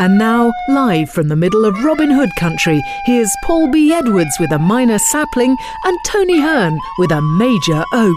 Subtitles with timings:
[0.00, 3.92] And now, live from the middle of Robin Hood country, here's Paul B.
[3.92, 8.14] Edwards with a minor sapling and Tony Hearn with a major oak.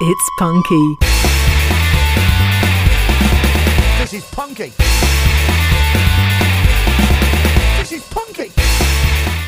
[0.00, 0.96] It's punky.
[4.00, 4.72] This is punky.
[7.76, 8.48] This is punky.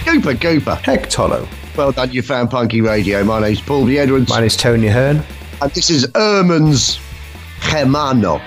[0.05, 0.79] Gooper, Gooper.
[0.83, 1.49] Heck Tolo.
[1.79, 3.25] Well done, you found Punky Radio.
[3.25, 3.99] My name's Paul B.
[3.99, 4.29] Edwards.
[4.29, 5.23] My name's Tony Hearn.
[5.63, 7.01] And this is Erman's
[7.61, 8.39] Hermano.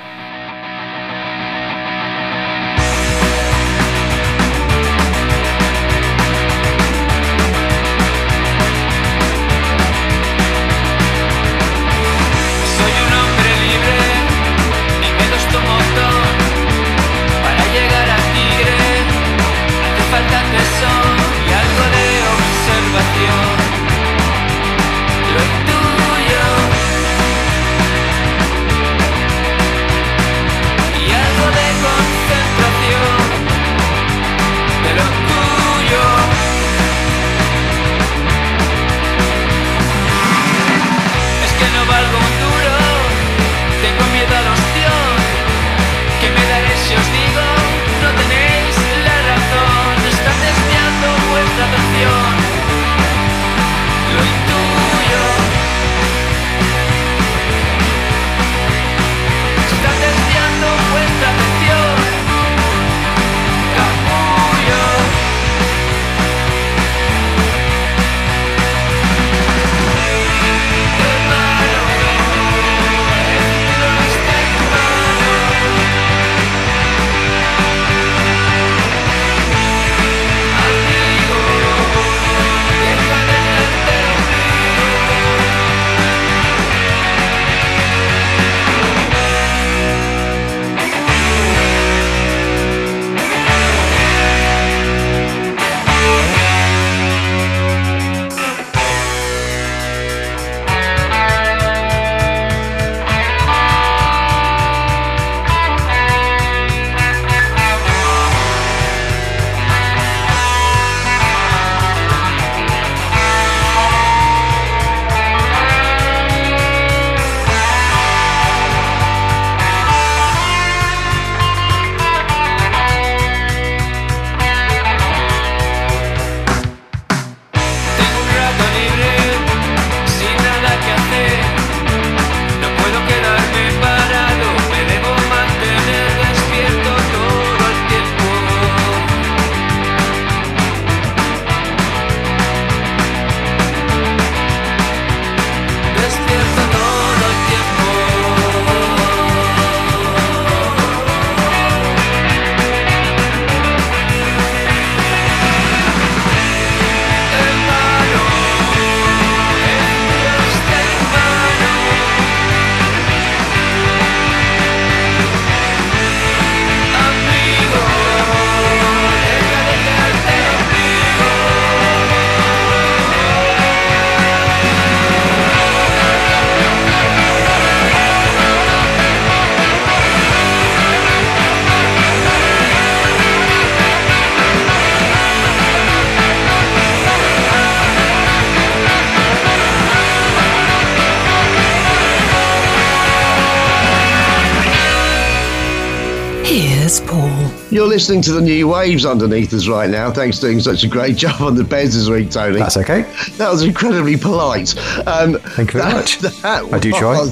[197.93, 200.11] Listening to the new waves underneath us right now.
[200.11, 202.57] Thanks for doing such a great job on the beds this week, Tony.
[202.57, 203.03] That's okay.
[203.37, 204.75] That was incredibly polite.
[205.07, 206.17] Um, Thank you very that- much.
[206.17, 207.23] That I do try.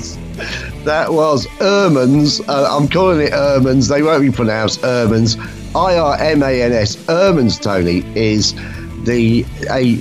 [0.83, 2.47] That was Ermans.
[2.47, 3.89] Uh, I'm calling it Ermans.
[3.89, 5.35] They won't be pronounced Ermans.
[5.75, 6.95] I R M A N S.
[7.07, 8.53] Ermans, Tony, is
[9.03, 9.97] the a.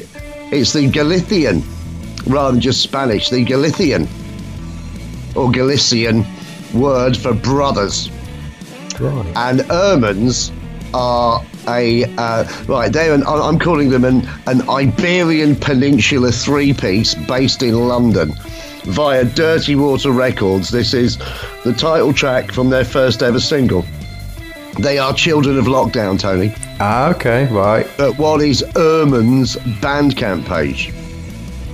[0.55, 1.63] It's the Galician
[2.27, 3.31] rather than just Spanish.
[3.31, 4.07] The Galician
[5.35, 6.27] or Galician
[6.75, 8.11] word for brothers
[9.01, 9.33] Right.
[9.37, 10.53] and ermines
[10.93, 12.93] are a uh, right.
[12.93, 18.33] They're an, I'm calling them an, an Iberian Peninsula three-piece based in London
[18.85, 20.71] via Dirty Water Records.
[20.71, 21.19] This is
[21.65, 23.85] the title track from their first ever single.
[24.79, 26.55] They are children of lockdown, Tony.
[26.81, 27.87] Ah, okay, right.
[27.99, 30.93] But what is Erman's Bandcamp page?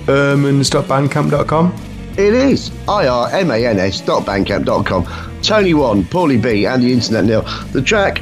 [0.07, 1.73] Ermans.bandcamp.com.
[2.17, 5.03] It is irmans dot bandcamp.com.
[5.41, 7.41] Tony One, Paulie B, and the Internet Nil.
[7.71, 8.21] The track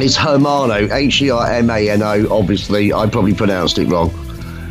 [0.00, 2.26] is Hermano, H E R M A N O.
[2.30, 4.12] Obviously, I probably pronounced it wrong.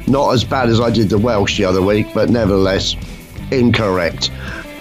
[0.08, 2.96] Not as bad as I did the Welsh the other week, but nevertheless,
[3.52, 4.32] incorrect.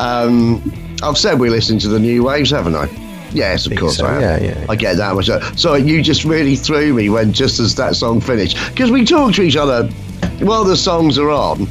[0.00, 2.88] Um, I've said we listen to the new waves, haven't I?
[3.32, 4.20] Yes, of course so, I am.
[4.20, 4.66] yeah, yeah.
[4.68, 5.28] I get that much.
[5.58, 9.34] So you just really threw me when just as that song finished because we talk
[9.34, 9.88] to each other
[10.38, 11.66] while the songs are on.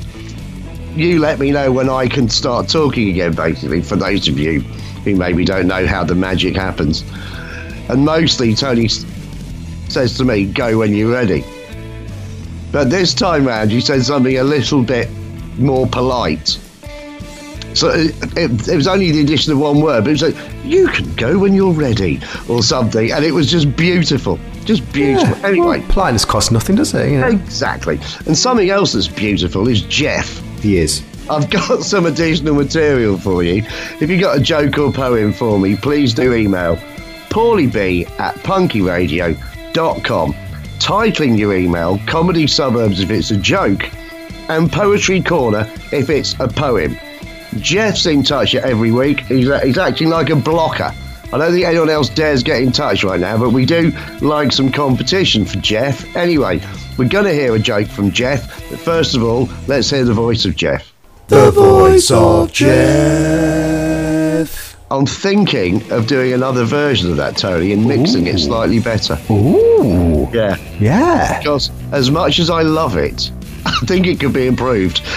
[0.95, 3.33] You let me know when I can start talking again.
[3.33, 4.61] Basically, for those of you
[5.03, 7.03] who maybe don't know how the magic happens,
[7.89, 11.43] and mostly Tony says to me, "Go when you're ready."
[12.71, 15.07] But this time round, you said something a little bit
[15.57, 16.59] more polite.
[17.75, 20.35] So it, it, it was only the addition of one word, but it was like,
[20.63, 23.11] you can go when you're ready, or something.
[23.11, 24.39] And it was just beautiful.
[24.65, 25.37] Just beautiful.
[25.37, 27.11] Yeah, anyway, well, politeness costs nothing, does it?
[27.11, 27.27] You know?
[27.27, 27.99] exactly.
[28.25, 30.41] And something else that's beautiful is Jeff.
[31.29, 33.63] I've got some additional material for you.
[34.01, 36.77] If you've got a joke or poem for me, please do email
[37.29, 40.33] paulieb at punkyradio.com.
[40.79, 43.89] Titling your email Comedy Suburbs if it's a joke,
[44.49, 46.97] and Poetry Corner if it's a poem.
[47.57, 49.21] Jeff's in touch every week.
[49.21, 50.93] He's, he's acting like a blocker.
[51.31, 54.51] I don't think anyone else dares get in touch right now, but we do like
[54.51, 56.15] some competition for Jeff.
[56.15, 56.61] Anyway,
[56.97, 58.47] we're going to hear a joke from Jeff.
[58.69, 60.91] But first of all, let's hear the voice of Jeff.
[61.27, 62.51] The voice of
[63.53, 64.73] Jeff.
[64.91, 69.17] I'm thinking of doing another version of that, Tony, and mixing it slightly better.
[69.31, 70.29] Ooh.
[70.31, 70.57] Yeah.
[70.79, 71.39] Yeah.
[71.39, 73.31] Because as much as I love it,
[73.65, 75.01] I think it could be improved.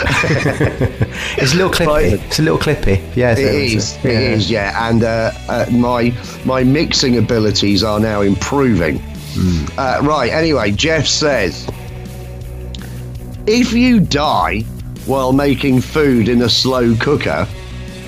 [1.39, 2.13] It's a little clippy.
[2.27, 3.01] It's a little clippy.
[3.15, 3.97] Yeah, It is.
[3.99, 4.51] It is.
[4.51, 4.89] Yeah.
[4.89, 6.15] And uh, uh, my
[6.47, 9.03] my mixing abilities are now improving.
[9.79, 10.33] Uh, right.
[10.33, 11.69] Anyway, Jeff says,
[13.47, 14.61] if you die
[15.07, 17.47] while making food in a slow cooker,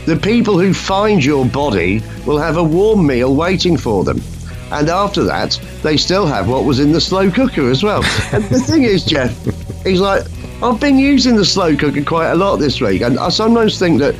[0.06, 4.20] the people who find your body will have a warm meal waiting for them.
[4.70, 8.02] And after that, they still have what was in the slow cooker as well.
[8.32, 9.34] and the thing is, Jeff,
[9.84, 10.24] he's like,
[10.62, 14.00] I've been using the slow cooker quite a lot this week, and I sometimes think
[14.00, 14.14] that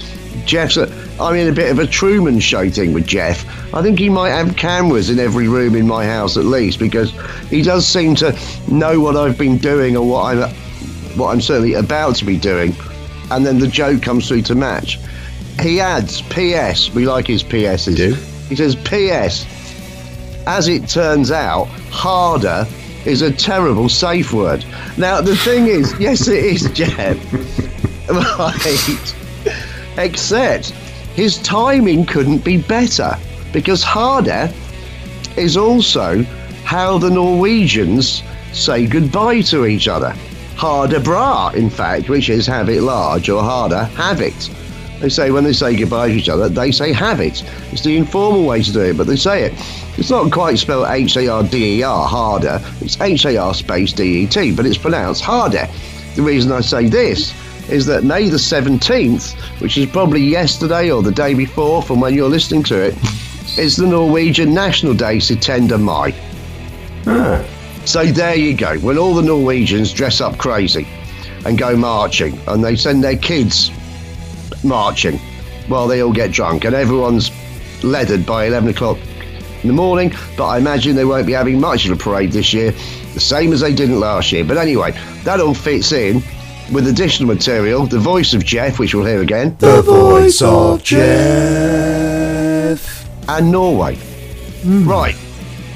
[0.44, 0.76] Jeff's.
[0.76, 0.86] A,
[1.20, 3.44] I'm in a bit of a Truman Show thing with Jeff.
[3.74, 7.12] I think he might have cameras in every room in my house at least, because
[7.48, 8.38] he does seem to
[8.70, 10.50] know what I've been doing or what I'm,
[11.16, 12.74] what I'm certainly about to be doing,
[13.30, 14.98] and then the joke comes through to match.
[15.60, 16.94] He adds, P.S.
[16.94, 17.94] We like his P.S.s.
[17.94, 18.14] do.
[18.48, 19.44] He says, P.S.
[20.46, 22.64] As it turns out, harder
[23.04, 24.64] is a terrible safe word.
[24.96, 27.16] Now, the thing is, yes, it is, Jeff.
[28.08, 29.14] right.
[29.98, 30.72] Except
[31.18, 33.18] his timing couldn't be better
[33.52, 34.48] because harder
[35.36, 36.22] is also
[36.62, 38.22] how the Norwegians
[38.52, 40.14] say goodbye to each other.
[40.58, 44.48] Ha det bra, in fact, which is have it large, or harder, have it.
[45.00, 47.42] They say when they say goodbye to each other, they say have it.
[47.72, 49.54] It's the informal way to do it, but they say it.
[49.98, 52.60] It's not quite spelled H A R D E R, harder.
[52.80, 55.66] It's H A R space D E T, but it's pronounced harder.
[56.14, 57.34] The reason I say this
[57.68, 62.14] is that May the 17th, which is probably yesterday or the day before from when
[62.14, 62.94] you're listening to it,
[63.58, 66.14] is the Norwegian National Day, Syttende Mai.
[67.06, 67.44] Ah.
[67.84, 68.78] So there you go.
[68.78, 70.86] When all the Norwegians dress up crazy
[71.44, 73.70] and go marching, and they send their kids
[74.62, 75.18] marching
[75.68, 77.30] while they all get drunk, and everyone's
[77.82, 78.98] leathered by 11 o'clock
[79.62, 80.12] in the morning.
[80.36, 82.72] But I imagine they won't be having much of a parade this year,
[83.14, 84.44] the same as they didn't last year.
[84.44, 84.92] But anyway,
[85.24, 86.22] that all fits in
[86.72, 91.08] with additional material, the voice of Jeff, which we'll hear again, The voice of Jeff.
[93.28, 93.98] and Norway.
[94.64, 95.16] Right.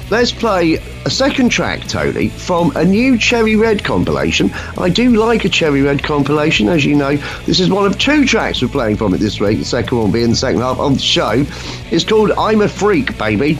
[0.09, 4.51] Let's play a second track, Tony, from a new Cherry Red compilation.
[4.77, 7.15] I do like a Cherry Red compilation, as you know.
[7.45, 9.57] This is one of two tracks we're playing from it this week.
[9.59, 11.45] The second one will be in the second half of the show.
[11.89, 13.57] It's called I'm a Freak, Baby.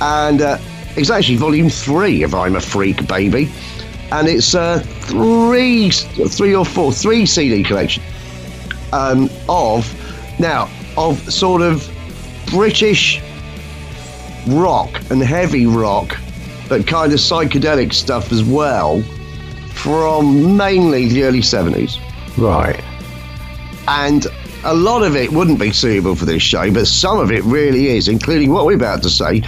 [0.00, 0.58] And uh,
[0.96, 3.50] it's actually volume three of I'm a Freak, Baby.
[4.12, 8.02] And it's uh, three, three or four, three CD collection
[8.92, 9.92] um, of,
[10.38, 11.88] now, of sort of
[12.46, 13.20] British
[14.46, 16.16] rock and heavy rock,
[16.68, 19.02] but kind of psychedelic stuff as well,
[19.74, 21.98] from mainly the early 70s.
[22.38, 22.82] Right.
[23.88, 24.26] And
[24.64, 27.88] a lot of it wouldn't be suitable for this show, but some of it really
[27.88, 29.42] is, including what we're about to say.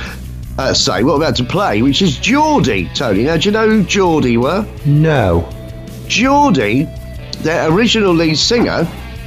[0.58, 3.22] Uh, say what we're about to play, which is Geordie, Tony.
[3.22, 4.66] Now, do you know who Geordie were?
[4.84, 5.48] No.
[6.08, 6.88] Geordie,
[7.42, 8.86] their original lead singer,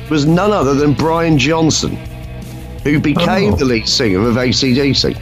[0.09, 1.95] was none other than Brian Johnson,
[2.83, 3.55] who became Oh.
[3.55, 5.15] the lead singer of AC/DC.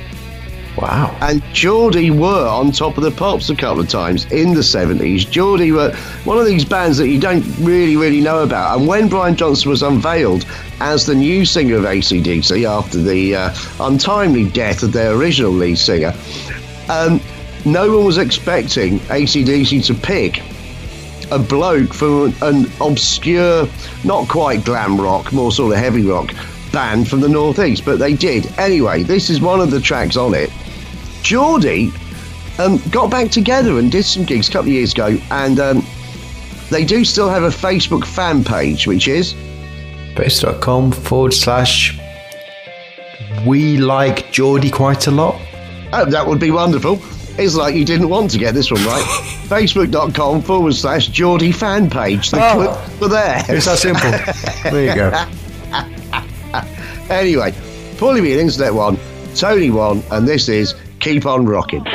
[0.81, 1.17] Wow.
[1.19, 5.29] And Geordie were on top of the pops a couple of times in the 70s.
[5.29, 5.93] Geordie were
[6.23, 8.77] one of these bands that you don't really, really know about.
[8.77, 10.45] And when Brian Johnson was unveiled
[10.79, 15.77] as the new singer of AC/DC after the uh, untimely death of their original lead
[15.77, 16.13] singer,
[16.87, 17.19] um,
[17.65, 20.41] no one was expecting AC/DC to pick
[21.31, 23.67] a bloke from an obscure,
[24.05, 26.33] not quite glam rock, more sort of heavy rock
[26.71, 28.47] band from the Northeast, but they did.
[28.57, 30.49] Anyway, this is one of the tracks on it.
[31.23, 31.91] Geordie
[32.57, 35.85] um, got back together and did some gigs a couple of years ago, and um,
[36.69, 39.33] they do still have a Facebook fan page, which is
[40.15, 41.97] Facebook.com forward slash
[43.45, 45.39] we like Geordie quite a lot.
[45.93, 46.99] Oh, that would be wonderful.
[47.37, 49.03] It's like you didn't want to get this one right.
[49.47, 52.31] Facebook.com forward slash Geordie fan page.
[52.31, 52.97] The Oh.
[52.99, 53.41] were there.
[53.47, 54.11] It's that simple.
[54.71, 55.25] there you go.
[57.09, 57.51] Anyway,
[57.97, 58.97] Paulie B and Internet one,
[59.33, 61.85] Tony one, and this is Keep On Rocking.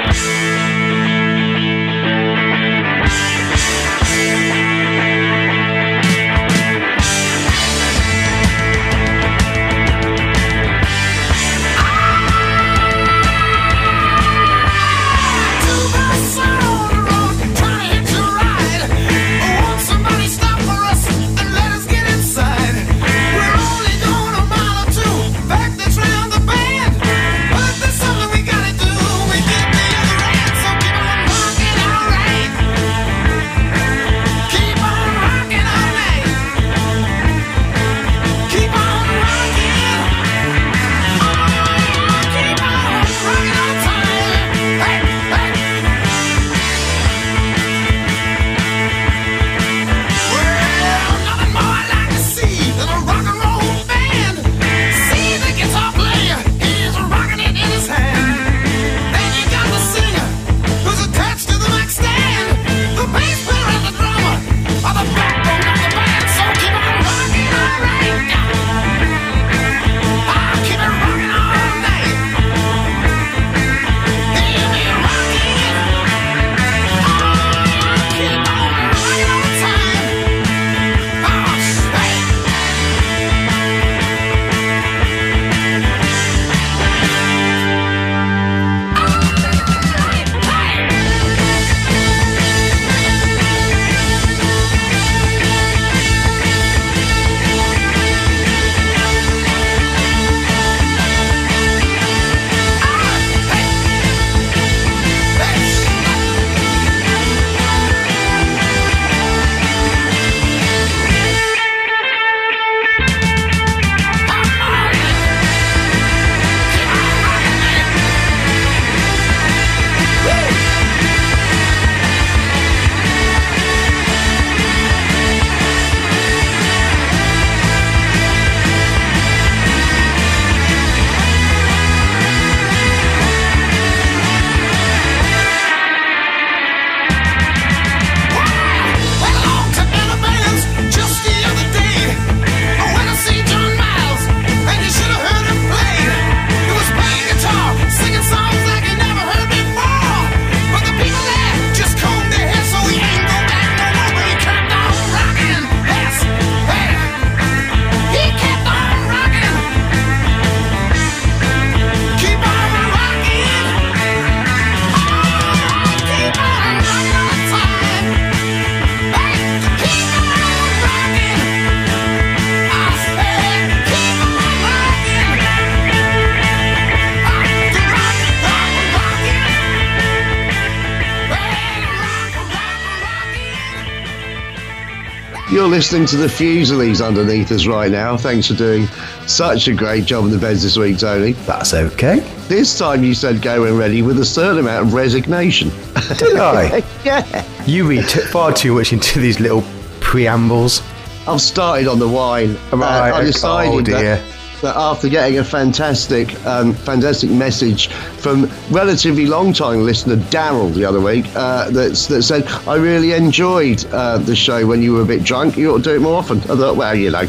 [185.74, 188.16] Listening to the Fusilies underneath us right now.
[188.16, 188.86] Thanks for doing
[189.26, 191.32] such a great job in the beds this week, Tony.
[191.32, 192.20] That's okay.
[192.46, 195.70] This time you said go and ready with a certain amount of resignation.
[196.16, 196.84] Did I?
[197.04, 197.44] yeah.
[197.66, 199.64] You read t- far too much into these little
[199.98, 200.80] preambles.
[201.26, 202.54] I've started on the wine.
[202.72, 204.16] Right, Uh, I decided oh dear.
[204.18, 204.33] that,
[204.64, 211.00] that after getting a fantastic, um, fantastic message from relatively long-time listener Daryl the other
[211.00, 215.22] week, uh, that said, "I really enjoyed uh, the show when you were a bit
[215.22, 215.56] drunk.
[215.56, 217.28] You ought to do it more often." I thought, well, you know,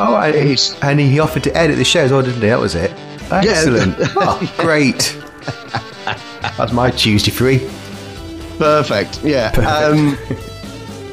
[0.00, 2.48] Oh, and he, offered to edit the show as well, didn't he?
[2.48, 2.92] That was it.
[3.32, 3.96] Excellent.
[4.16, 5.20] oh, great.
[6.56, 7.68] That's my Tuesday free.
[8.58, 9.24] Perfect.
[9.24, 9.50] Yeah.
[9.50, 10.16] Um,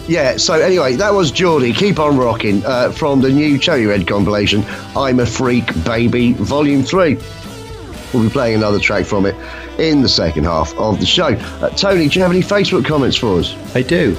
[0.07, 0.37] yeah.
[0.37, 1.73] So anyway, that was Geordie.
[1.73, 4.63] Keep on rocking uh, from the new Cherry Red compilation.
[4.95, 7.17] I'm a freak, baby, Volume Three.
[8.13, 9.35] We'll be playing another track from it
[9.79, 11.27] in the second half of the show.
[11.27, 13.55] Uh, Tony, do you have any Facebook comments for us?
[13.75, 14.15] I do.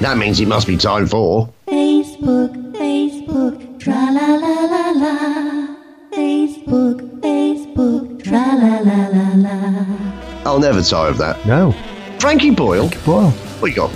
[0.00, 1.48] That means it must be time for.
[1.68, 5.76] Facebook, Facebook, tra la la la la.
[6.12, 10.50] Facebook, Facebook, tra la la la la.
[10.50, 11.44] I'll never tire of that.
[11.46, 11.72] No.
[12.18, 12.90] Frankie Boyle.
[13.04, 13.30] Boyle.
[13.30, 13.90] What you got?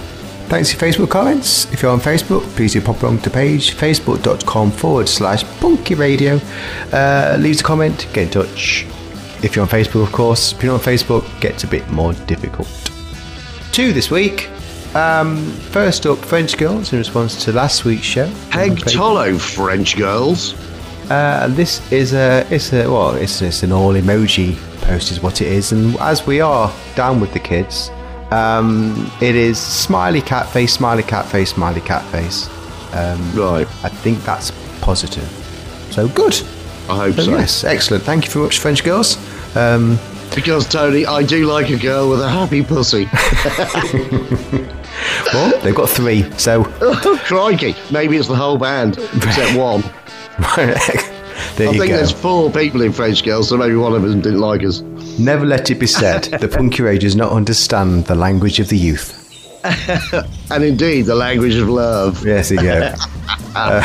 [0.50, 1.72] Thanks for your Facebook comments.
[1.72, 5.94] If you're on Facebook, please do pop along to the page facebook.com forward slash punky
[5.94, 6.40] radio.
[6.92, 8.84] Uh, leave a comment, get in touch.
[9.42, 10.52] If you're on Facebook, of course.
[10.52, 12.68] If you're not on Facebook, it gets a bit more difficult.
[13.72, 14.50] Two this week.
[14.96, 18.30] Um, first up, French Girls in response to last week's show.
[18.50, 20.54] Peg Tolo, French girls.
[21.08, 25.40] Uh, this is a it's a well it's, it's an all emoji post is what
[25.40, 27.90] it is and as we are down with the kids
[28.32, 32.48] um, it is smiley cat face smiley cat face smiley cat face
[32.94, 33.66] um, Right.
[33.84, 35.28] I think that's positive
[35.90, 36.34] so good
[36.88, 37.30] I hope so so.
[37.36, 39.16] yes excellent thank you very much French girls
[39.56, 39.98] um,
[40.34, 43.06] Because, Tony, I do like a girl with a happy pussy.
[45.34, 46.64] well they've got three so
[47.26, 47.74] Crikey.
[47.90, 49.82] Maybe it's the whole band, except one.
[50.56, 54.20] there I think go there's four people in French girls, so maybe one of them
[54.20, 54.82] didn't like us.
[55.18, 58.76] Never let it be said the punky rage does not understand the language of the
[58.76, 59.16] youth
[60.50, 62.24] And indeed, the language of love.
[62.24, 62.94] Yes, you go.
[63.54, 63.82] Uh,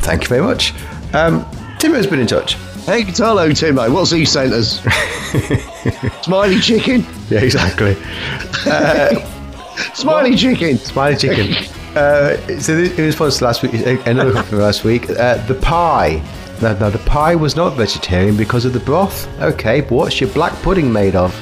[0.00, 0.72] thank you very much.
[1.14, 1.44] Um,
[1.78, 2.54] Timo's been in touch.
[2.84, 3.92] Hey, hello, Timo.
[3.92, 4.80] What's he sent us?
[6.24, 7.06] Smiley chicken?
[7.30, 7.94] Yeah, exactly.
[9.94, 10.78] Smiley chicken.
[10.78, 11.54] Smiley chicken.
[11.96, 13.72] Uh, so this, in response to last week,
[14.06, 16.22] another from last week, uh, the pie.
[16.62, 19.26] Now, now, the pie was not vegetarian because of the broth.
[19.40, 21.34] Okay, but what's your black pudding made of?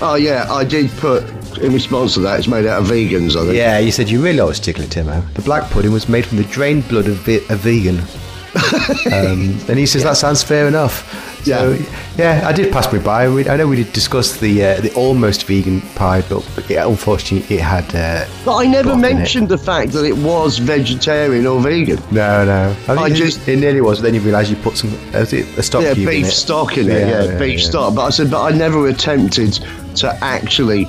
[0.00, 1.24] Oh, yeah, I did put,
[1.58, 3.56] in response to that, it's made out of vegans, I think.
[3.56, 5.22] Yeah, you said you really always tickle it, Timo.
[5.34, 7.98] The black pudding was made from the drained blood of ve- a vegan.
[9.12, 11.27] um, and he says that sounds fair enough.
[11.44, 11.78] So,
[12.16, 13.28] yeah, I did pass me by.
[13.28, 17.56] We, I know we did discuss the uh, the almost vegan pie, but yeah, unfortunately
[17.56, 17.84] it had.
[17.94, 21.98] Uh, But I never in mentioned the fact that it was vegetarian or vegan.
[22.10, 22.76] No, no.
[22.88, 25.32] I, I think just- it nearly was, but then you realise you put some was
[25.32, 26.30] it a stock Yeah, cube in beef it.
[26.32, 27.08] stock in it.
[27.08, 27.94] Yeah, beef stock.
[27.94, 29.52] But I said, but I never attempted
[29.96, 30.86] to actually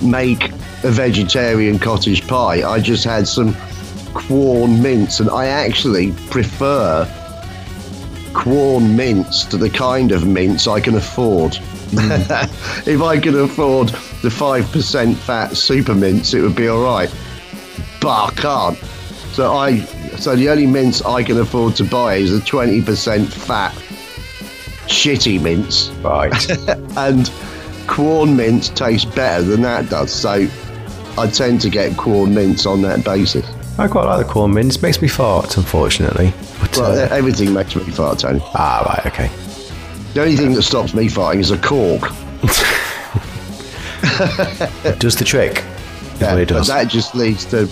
[0.00, 0.50] make
[0.84, 2.62] a vegetarian cottage pie.
[2.68, 3.54] I just had some
[4.14, 7.04] Quorn mince, and I actually prefer
[8.38, 11.56] Quorn mince to the kind of mince I can afford.
[11.92, 13.88] if I could afford
[14.22, 17.12] the five percent fat super mince, it would be all right.
[18.00, 18.78] But I can't.
[19.32, 19.80] So I,
[20.18, 23.72] so the only mince I can afford to buy is the twenty percent fat
[24.86, 26.32] shitty mince, Right.
[26.96, 27.30] and
[27.88, 30.12] Quorn mince tastes better than that does.
[30.12, 30.46] So
[31.18, 33.44] I tend to get Quorn mince on that basis.
[33.78, 34.82] I quite like the Quorn mince.
[34.82, 36.32] Makes me fart, unfortunately.
[36.60, 38.40] But, Well, uh, everything makes me fart, Tony.
[38.54, 39.30] ah, right, okay.
[40.14, 42.10] The only thing that stops me farting is a cork.
[44.84, 45.58] It does the trick.
[46.18, 46.66] What it does.
[46.66, 47.68] that just leads to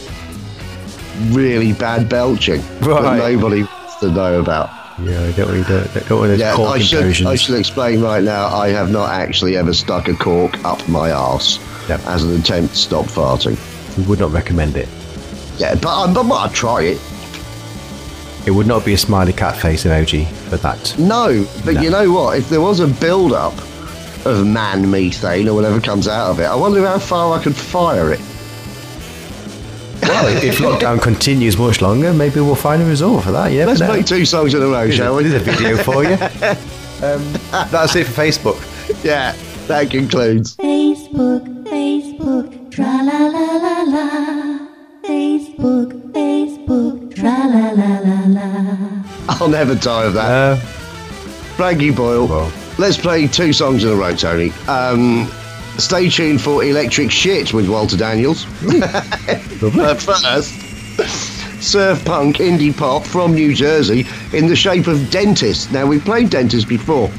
[1.31, 3.03] really bad belching Right.
[3.03, 4.71] that nobody wants to know about.
[5.03, 7.27] yeah, I don't, really don't, don't want those Yeah, I should.
[7.27, 8.47] I should explain right now.
[8.55, 12.07] I have not actually ever stuck a cork up my arse Yep.
[12.07, 13.57] as an attempt to stop farting.
[13.99, 14.89] We would not recommend it.
[15.59, 17.01] Yeah, but I'm, but I'll try it.
[18.47, 20.95] It would not be a smiley cat face emoji for that.
[20.99, 21.81] No, but No.
[21.81, 22.39] you know what?
[22.39, 23.55] If there was a build-up
[24.25, 27.57] of man methane or whatever comes out of it, I wonder how far I could
[27.57, 28.21] fire it.
[30.03, 33.51] Well, if lockdown continues much longer, maybe we'll find a result for that.
[33.51, 35.25] Yeah, Let's play two songs in a row, shall we?
[35.25, 36.17] There's a video for you.
[37.03, 37.23] Um,
[37.71, 39.05] that's it for Facebook.
[39.05, 40.57] Yeah, that concludes.
[40.57, 44.56] Facebook, Facebook, tra la la la la.
[45.67, 49.03] Facebook, Facebook, tra la la la la.
[49.29, 50.31] I'll never tire of that.
[50.31, 50.57] Uh,
[51.57, 52.29] Frankie Boyle.
[52.29, 52.53] Well.
[52.79, 54.53] Let's play two songs in a row, Tony.
[54.69, 55.29] Um,
[55.79, 58.45] stay tuned for Electric Shit with Walter Daniels.
[58.63, 60.55] but first,
[61.61, 65.73] surf punk indie pop from New Jersey in the shape of Dentist.
[65.73, 67.11] Now, we've played Dentist before.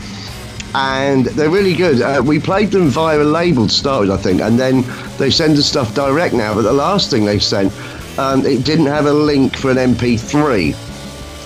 [0.75, 2.01] And they're really good.
[2.01, 4.85] Uh, we played them via a label to start with, I think, and then
[5.17, 6.53] they send us stuff direct now.
[6.53, 7.73] But the last thing they sent,
[8.17, 10.75] um, it didn't have a link for an MP3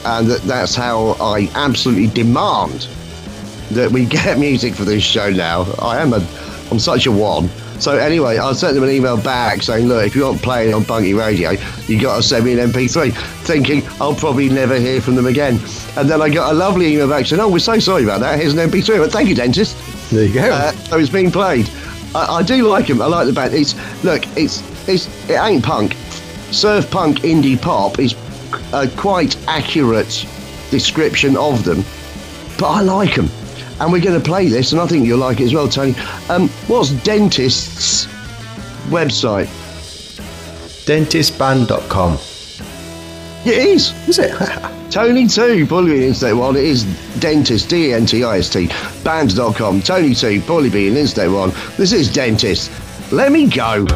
[0.06, 2.88] and that, that's how I absolutely demand
[3.72, 5.64] that we get music for this show now.
[5.80, 6.26] I am a,
[6.72, 7.50] I'm such a one.
[7.80, 10.86] So anyway, I sent them an email back saying, look, if you want playing on
[10.86, 11.52] Punky Radio,
[11.88, 13.12] you got to send me an MP3.
[13.44, 15.60] Thinking I'll probably never hear from them again.
[15.98, 18.40] And then I got a lovely email back saying, oh, we're so sorry about that.
[18.40, 19.00] Here's an MP3.
[19.00, 19.76] But thank you, dentist.
[20.12, 20.52] there you go.
[20.52, 21.70] Uh, so it's being played.
[22.14, 23.02] I, I do like them.
[23.02, 23.56] I like the band.
[23.56, 25.96] It's look, it's it's it ain't punk.
[26.52, 28.14] Surf punk indie pop is
[28.74, 30.26] a quite accurate
[30.70, 31.84] description of them,
[32.58, 33.30] but I like them.
[33.80, 35.96] And we're going to play this, and I think you'll like it as well, Tony.
[36.30, 38.06] Um, what's Dentist's
[38.90, 39.48] website?
[40.86, 42.14] Dentistband.com.
[43.44, 44.08] It is.
[44.08, 44.32] Is it?
[44.92, 46.56] Tony 2, Bully Bean Internet 1.
[46.58, 46.84] It is
[47.20, 48.68] Dentist, D E N T I S T,
[49.04, 49.82] band.com.
[49.82, 51.52] Tony 2, Bully Bean Internet 1.
[51.78, 52.72] This is Dentist.
[53.12, 53.88] Let me go.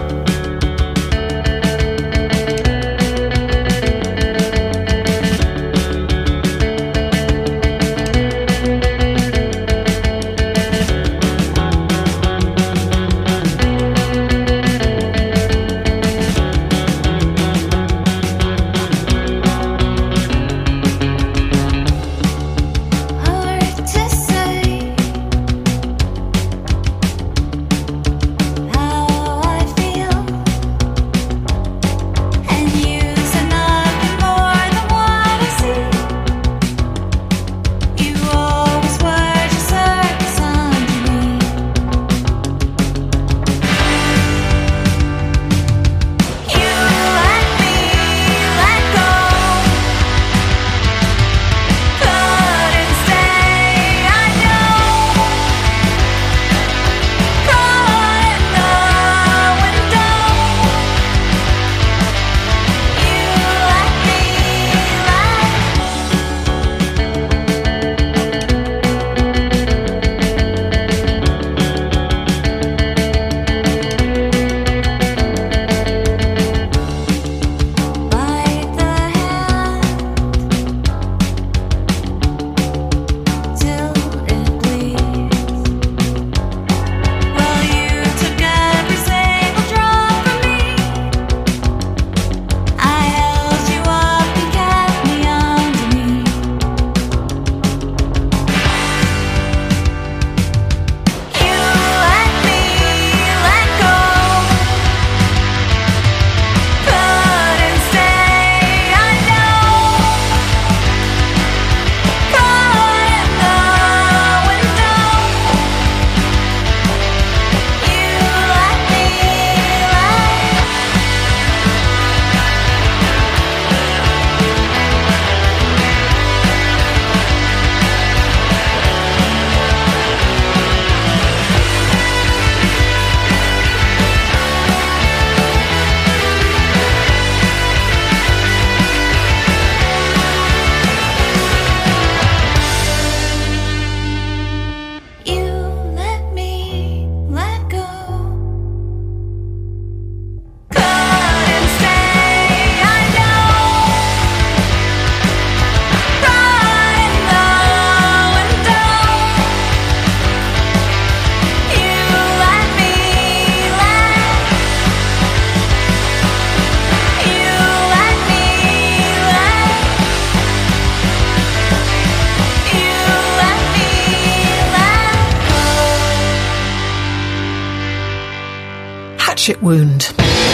[179.45, 180.44] Hatchet wound.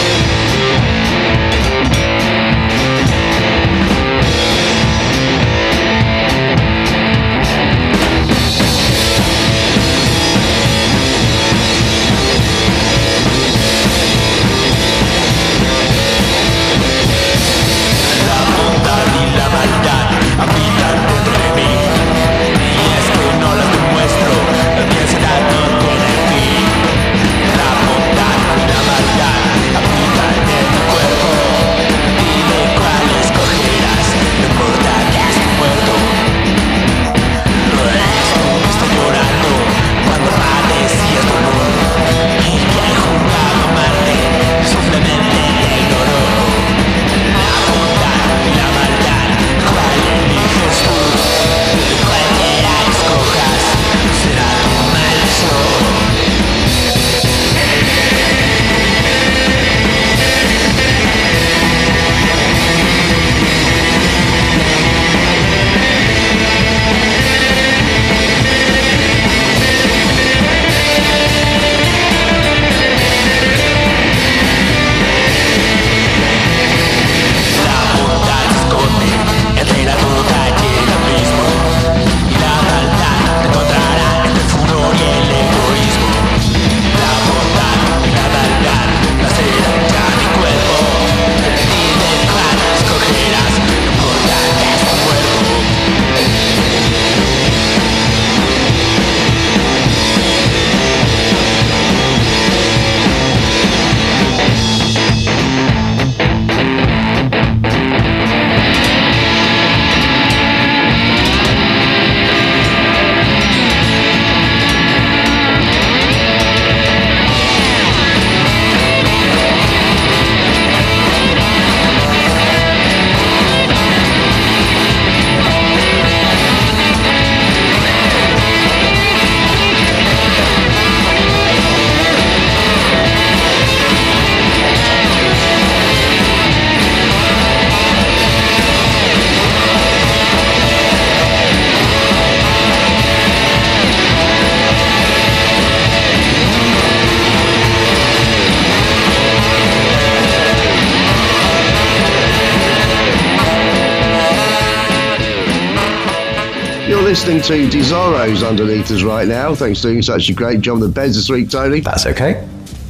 [157.24, 159.54] Listening to Desaro's underneath us right now.
[159.54, 161.78] Thanks for doing such a great job on the beds this week, Tony.
[161.78, 162.44] That's okay.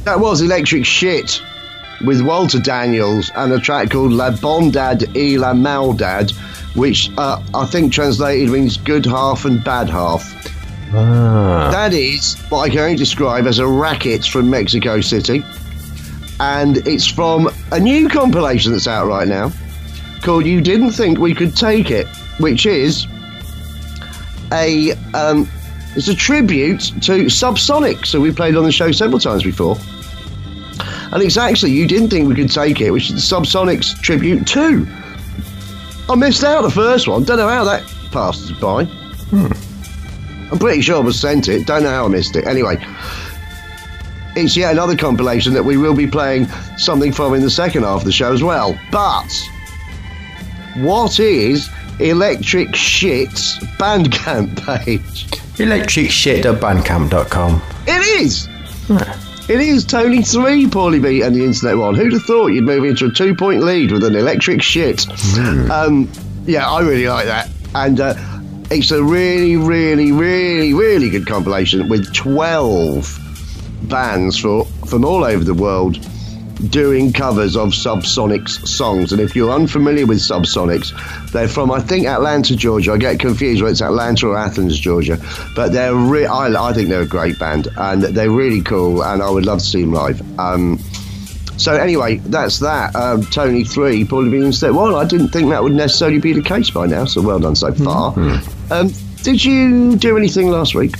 [0.05, 1.39] That was Electric Shit
[2.03, 6.31] with Walter Daniels and a track called La Bondad y la Maldad,
[6.75, 10.23] which uh, I think translated means good half and bad half.
[10.95, 11.69] Ah.
[11.71, 15.43] That is what I can only describe as a racket from Mexico City.
[16.39, 19.51] And it's from a new compilation that's out right now
[20.23, 22.07] called You Didn't Think We Could Take It,
[22.39, 23.05] which is
[24.53, 25.49] a um,
[25.95, 29.77] it's a tribute to Subsonic, so we played on the show several times before.
[31.11, 34.87] And it's actually You Didn't Think We Could Take It, which is Subsonic's tribute to.
[36.09, 37.23] I missed out the first one.
[37.23, 38.87] Don't know how that passed by.
[39.31, 41.67] I'm pretty sure I was sent it.
[41.67, 42.47] Don't know how I missed it.
[42.47, 42.77] Anyway,
[44.35, 47.99] it's yet another compilation that we will be playing something from in the second half
[47.99, 48.77] of the show as well.
[48.91, 49.31] But
[50.77, 55.27] what is Electric Shit's Bandcamp page?
[55.57, 57.61] Electricshit.bandcamp.com.
[57.87, 58.47] It is.
[59.49, 61.95] It is Tony 3, Paulie B, and the Internet 1.
[61.95, 65.05] Who'd have thought you'd move into a two point lead with an electric shit?
[65.69, 66.09] Um,
[66.45, 67.49] yeah, I really like that.
[67.75, 68.13] And uh,
[68.71, 73.19] it's a really, really, really, really good compilation with 12
[73.83, 75.97] bands for, from all over the world
[76.69, 79.11] doing covers of Subsonics songs.
[79.11, 80.91] And if you're unfamiliar with Subsonics,
[81.31, 82.93] they're from, I think, Atlanta, Georgia.
[82.93, 85.17] I get confused whether it's Atlanta or Athens, Georgia.
[85.55, 89.03] But they're re- I, I think they're a great band and they're really cool.
[89.03, 90.21] And I would love to see them live.
[90.39, 90.79] Um,
[91.57, 92.95] so anyway, that's that.
[92.95, 94.71] Um, Tony three, Paulie B instead.
[94.71, 97.05] Well, I didn't think that would necessarily be the case by now.
[97.05, 98.13] So well done so far.
[98.71, 100.95] Um, did you do anything last week?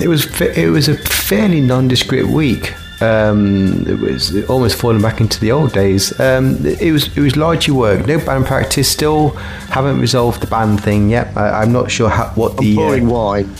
[0.00, 2.74] It was it was a fairly nondescript week.
[3.00, 6.18] Um, it was almost falling back into the old days.
[6.20, 8.06] Um, it was it was largely work.
[8.06, 8.90] No band practice.
[8.90, 9.30] Still
[9.70, 11.34] haven't resolved the band thing yet.
[11.36, 13.54] I, I'm not sure how, what the uh, Pouring wine.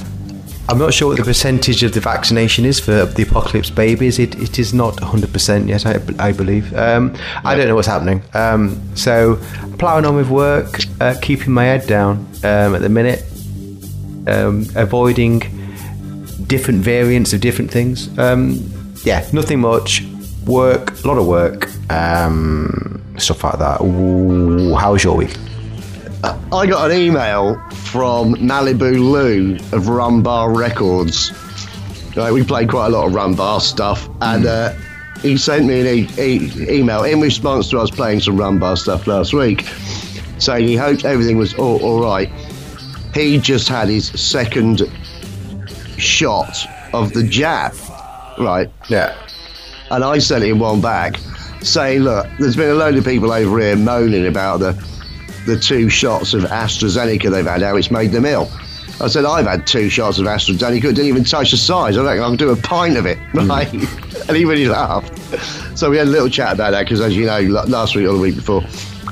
[0.70, 4.20] I'm not sure what the percentage of the vaccination is for the apocalypse babies.
[4.20, 6.72] It, it is not 100% yet, I, I believe.
[6.76, 8.22] Um, I don't know what's happening.
[8.34, 9.40] Um, so,
[9.80, 13.24] ploughing on with work, uh, keeping my head down um, at the minute,
[14.28, 15.40] um, avoiding
[16.46, 18.16] different variants of different things.
[19.04, 20.04] Yeah, nothing much.
[20.46, 23.80] work, a lot of work, um, stuff like that.
[23.82, 25.36] Ooh, how was your week?
[26.52, 31.30] I got an email from Malibu Lou of Rum Bar Records.
[32.16, 34.72] Right, we play quite a lot of Rum Bar stuff, and uh,
[35.22, 38.76] he sent me an e- e- email in response to us playing some Rum Bar
[38.76, 39.62] stuff last week,
[40.38, 42.28] saying he hoped everything was all, all right.
[43.14, 44.82] He just had his second
[45.96, 46.56] shot
[46.92, 47.72] of the jab,
[48.40, 48.70] right?
[48.88, 49.16] Yeah.
[49.90, 51.16] And I sent him one back
[51.62, 54.72] saying, look, there's been a load of people over here moaning about the
[55.46, 58.50] the two shots of AstraZeneca they've had, how it's made them ill.
[59.00, 61.96] I said, I've had two shots of AstraZeneca, it didn't even touch the size.
[61.96, 63.72] I reckon I can do a pint of it, right?
[63.72, 65.18] and he really laughed.
[65.78, 68.12] So we had a little chat about that because, as you know, last week or
[68.12, 68.62] the week before,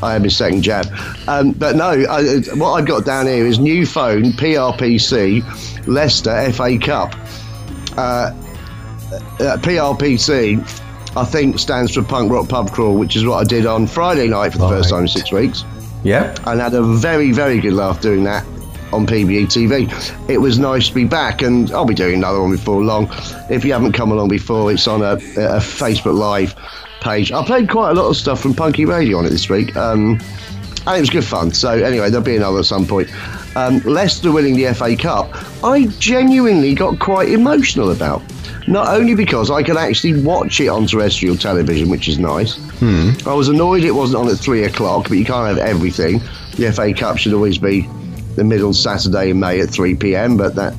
[0.03, 0.87] I had my second jab.
[1.27, 6.79] Um, but no, I, what I've got down here is new phone, PRPC, Leicester FA
[6.79, 7.15] Cup.
[7.97, 8.33] Uh,
[9.41, 10.59] uh, PRPC,
[11.17, 14.29] I think, stands for Punk Rock Pub Crawl, which is what I did on Friday
[14.29, 15.65] night for the first time in six weeks
[16.03, 16.35] Yeah.
[16.47, 18.45] and had a very, very good laugh doing that
[18.93, 20.29] on PBE TV.
[20.31, 23.09] It was nice to be back, and I'll be doing another one before long.
[23.51, 26.55] If you haven't come along before, it's on a, a Facebook Live
[27.01, 27.31] page.
[27.33, 30.19] I played quite a lot of stuff from Punky Radio on it this week, um,
[30.87, 31.53] and it was good fun.
[31.53, 33.11] So, anyway, there'll be another at some point.
[33.57, 35.29] Um, Leicester winning the FA Cup,
[35.63, 38.23] I genuinely got quite emotional about.
[38.69, 42.59] Not only because I could actually watch it on terrestrial television, which is nice.
[43.27, 46.21] I was annoyed it wasn't on at three o'clock, but you can't have everything.
[46.57, 47.89] The FA Cup should always be
[48.37, 50.75] the middle Saturday in May at 3 pm, but that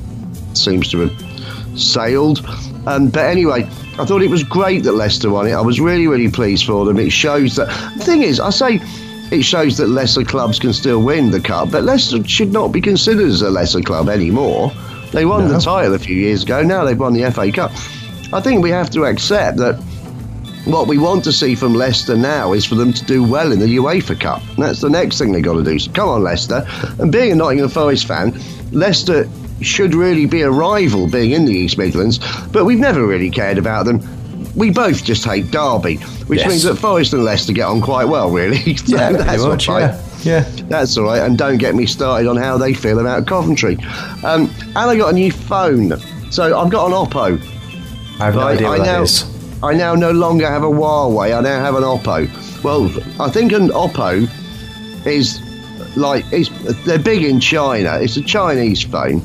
[0.54, 2.44] seems to have sailed.
[2.86, 3.64] Um, but anyway,
[3.98, 5.52] I thought it was great that Leicester won it.
[5.52, 6.98] I was really, really pleased for them.
[6.98, 7.68] It shows that.
[7.98, 8.80] The thing is, I say
[9.30, 12.80] it shows that lesser clubs can still win the cup, but Leicester should not be
[12.80, 14.72] considered as a lesser club anymore.
[15.12, 16.62] They won the title a few years ago.
[16.62, 17.72] Now they've won the FA Cup.
[18.32, 19.74] I think we have to accept that
[20.66, 23.58] what we want to see from Leicester now is for them to do well in
[23.58, 24.42] the UEFA Cup.
[24.56, 25.78] That's the next thing they've got to do.
[25.78, 26.64] So come on, Leicester.
[26.98, 28.38] And being a Nottingham Forest fan,
[28.70, 29.28] Leicester
[29.62, 32.18] should really be a rival being in the East Midlands,
[32.52, 34.00] but we've never really cared about them.
[34.56, 35.96] We both just hate Derby,
[36.26, 36.48] which Yes.
[36.48, 38.76] means that Forest and Leicester get on quite well, really.
[38.76, 39.94] So Yeah, that's much, all right.
[40.24, 40.44] yeah.
[40.48, 40.59] Yeah.
[40.70, 41.20] That's all right.
[41.20, 43.76] And don't get me started on how they feel about Coventry.
[44.24, 45.98] Um, and I got a new phone.
[46.30, 47.38] So I've got an Oppo.
[48.20, 49.24] I have no Right, idea what I that now, is.
[49.64, 51.36] I now no longer have a Huawei.
[51.36, 52.62] I now have an Oppo.
[52.62, 52.84] Well,
[53.20, 54.28] I think an Oppo
[55.06, 55.40] is
[55.96, 56.50] like it's
[56.84, 57.98] they're big in China.
[58.00, 59.22] It's a Chinese phone,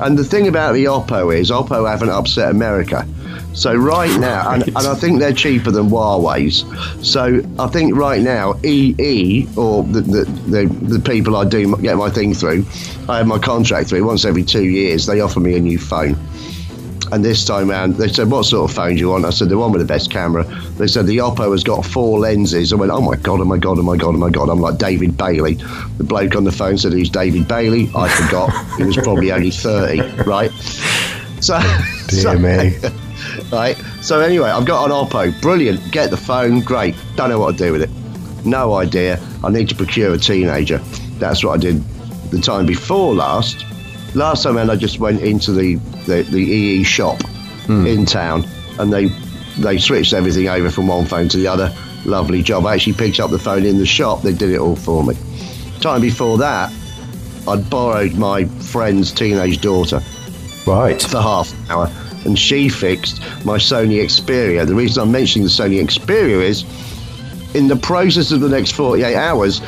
[0.00, 3.06] and the thing about the Oppo is Oppo haven't upset America.
[3.54, 6.64] So right now, and, and I think they're cheaper than Huawei's.
[7.08, 10.66] So I think right now, EE or the the, the,
[10.98, 12.66] the people I do get my thing through,
[13.08, 15.06] I have my contract through once every two years.
[15.06, 16.16] They offer me a new phone.
[17.12, 19.50] And this time round, they said, "What sort of phone do you want?" I said,
[19.50, 20.42] "The one with the best camera."
[20.78, 22.72] They said the Oppo has got four lenses.
[22.72, 23.40] I went, "Oh my god!
[23.40, 23.78] Oh my god!
[23.78, 24.14] Oh my god!
[24.14, 25.54] Oh my god!" I'm like David Bailey.
[25.98, 28.50] The bloke on the phone said, "Who's David Bailey?" I forgot.
[28.78, 30.50] he was probably only thirty, right?
[31.40, 31.60] So,
[32.08, 32.94] Dear so- me.
[33.52, 33.76] right.
[34.00, 35.40] So anyway, I've got an Oppo.
[35.40, 35.92] Brilliant.
[35.92, 36.60] Get the phone.
[36.60, 36.94] Great.
[37.16, 37.90] Don't know what to do with it.
[38.44, 39.20] No idea.
[39.42, 40.78] I need to procure a teenager.
[41.18, 41.82] That's what I did
[42.30, 43.64] the time before last.
[44.14, 47.20] Last time, I just went into the the, the EE shop
[47.66, 47.86] hmm.
[47.86, 48.44] in town,
[48.78, 49.06] and they
[49.58, 51.74] they switched everything over from one phone to the other.
[52.04, 52.66] Lovely job.
[52.66, 54.22] I actually picked up the phone in the shop.
[54.22, 55.16] They did it all for me.
[55.80, 56.72] Time before that,
[57.48, 60.02] I'd borrowed my friend's teenage daughter
[60.66, 61.00] Right.
[61.00, 61.86] for half an hour,
[62.24, 64.66] and she fixed my Sony Xperia.
[64.66, 66.64] The reason I'm mentioning the Sony Xperia is,
[67.54, 69.60] in the process of the next 48 hours,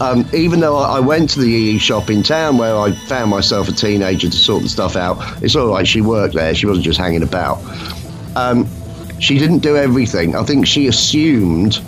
[0.00, 3.68] um, even though I went to the EE shop in town where I found myself
[3.68, 5.86] a teenager to sort the stuff out, it's all right.
[5.86, 6.54] She worked there.
[6.54, 7.62] She wasn't just hanging about.
[8.34, 8.66] Um,
[9.18, 10.34] she didn't do everything.
[10.34, 11.80] I think she assumed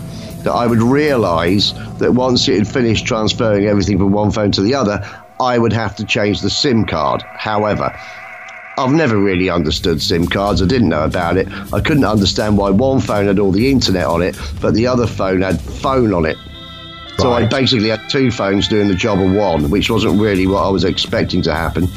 [0.43, 4.61] that I would realise that once it had finished transferring everything from one phone to
[4.61, 5.03] the other,
[5.39, 7.23] I would have to change the SIM card.
[7.23, 7.97] However,
[8.77, 10.61] I've never really understood SIM cards.
[10.61, 11.47] I didn't know about it.
[11.71, 15.05] I couldn't understand why one phone had all the internet on it, but the other
[15.05, 16.37] phone had phone on it.
[17.19, 20.63] So I basically had two phones doing the job of one, which wasn't really what
[20.63, 21.87] I was expecting to happen.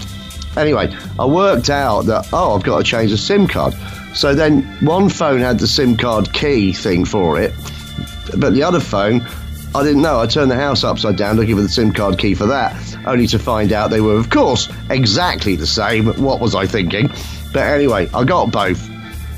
[0.56, 3.74] Anyway, I worked out that, oh, I've got to change the SIM card.
[4.14, 7.54] So then one phone had the SIM card key thing for it,
[8.36, 9.26] but the other phone,
[9.76, 10.18] I didn't know.
[10.20, 13.26] I turned the house upside down looking for the SIM card key for that, only
[13.26, 16.06] to find out they were, of course, exactly the same.
[16.06, 17.08] What was I thinking?
[17.52, 18.90] But anyway, I got both.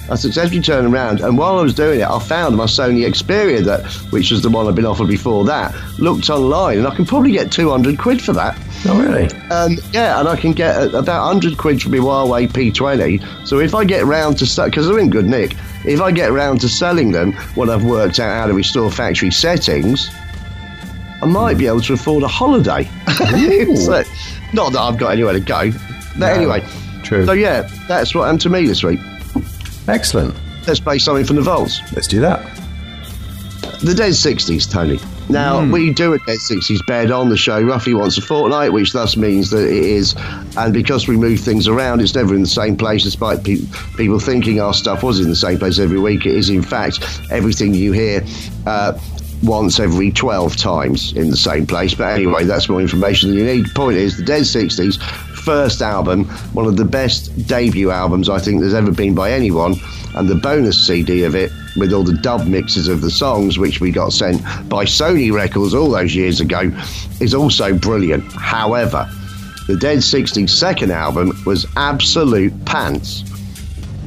[0.09, 3.65] I successfully turned around, and while I was doing it, I found my Sony Xperia,
[3.65, 5.75] that which was the one I'd been offered before that.
[5.99, 8.57] Looked online, and I can probably get 200 quid for that.
[8.87, 9.27] Oh, really?
[9.51, 13.47] Um, yeah, and I can get uh, about 100 quid for my Huawei P20.
[13.47, 16.61] So if I get round to because they're in good nick, if I get round
[16.61, 20.11] to selling them when I've worked out how to restore factory settings,
[21.23, 22.89] I might be able to afford a holiday.
[23.77, 24.03] So,
[24.53, 25.71] not that I've got anywhere to go.
[25.73, 26.65] But No, anyway,
[27.03, 27.27] true.
[27.27, 29.01] So yeah, that's what happened to me this week.
[29.89, 30.35] Excellent.
[30.67, 31.81] Let's play something from the vaults.
[31.95, 32.41] Let's do that.
[33.83, 34.99] The Dead 60s, Tony.
[35.29, 38.93] Now, we do a Dead 60s bed on the show roughly once a fortnight, which
[38.93, 40.15] thus means that it is,
[40.57, 43.61] and because we move things around, it's never in the same place, despite pe-
[43.97, 46.27] people thinking our stuff was in the same place every week.
[46.27, 46.99] It is, in fact,
[47.31, 48.25] everything you hear.
[48.67, 48.99] Uh,
[49.43, 51.95] once every 12 times in the same place.
[51.95, 53.67] But anyway, that's more information than you need.
[53.75, 55.01] Point is, the Dead 60s,
[55.49, 59.77] first album, one of the best debut albums I think there's ever been by anyone,
[60.15, 63.81] and the bonus CD of it with all the dub mixes of the songs, which
[63.81, 66.73] we got sent by Sony Records all those years ago,
[67.21, 68.25] is also brilliant.
[68.33, 69.09] However,
[69.69, 73.23] the Dead 60s second album was absolute pants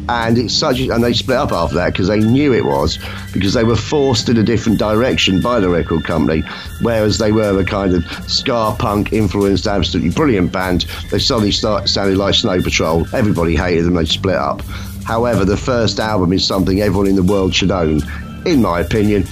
[0.10, 3.00] and it's such and they split up after that because they knew it was
[3.34, 6.44] because they were forced in a different direction by the record company.
[6.82, 10.86] Whereas they were a kind of ska punk influenced absolutely brilliant band.
[11.12, 13.08] They suddenly start sounding like snow patrol.
[13.14, 14.62] Everybody hated them they split up.
[15.06, 18.02] However the first album is something everyone in the world should own
[18.46, 19.24] in my opinion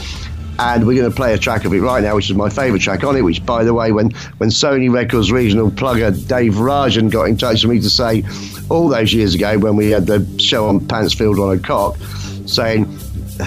[0.60, 2.82] and we're going to play a track of it right now, which is my favourite
[2.82, 3.22] track on it.
[3.22, 7.64] Which, by the way, when when Sony Records regional plugger Dave Rajan got in touch
[7.64, 8.24] with me to say
[8.70, 11.97] all those years ago when we had the show on Pantsfield on a cock,
[12.45, 12.86] saying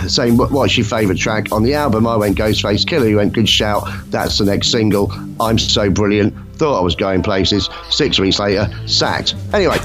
[0.08, 3.06] saying what, what's your favourite track on the album, I went Ghostface Killer.
[3.06, 3.84] He went good shout.
[4.06, 5.12] That's the next single.
[5.38, 6.34] I'm so brilliant.
[6.56, 7.68] Thought I was going places.
[7.90, 9.34] Six weeks later, sacked.
[9.52, 9.76] Anyway.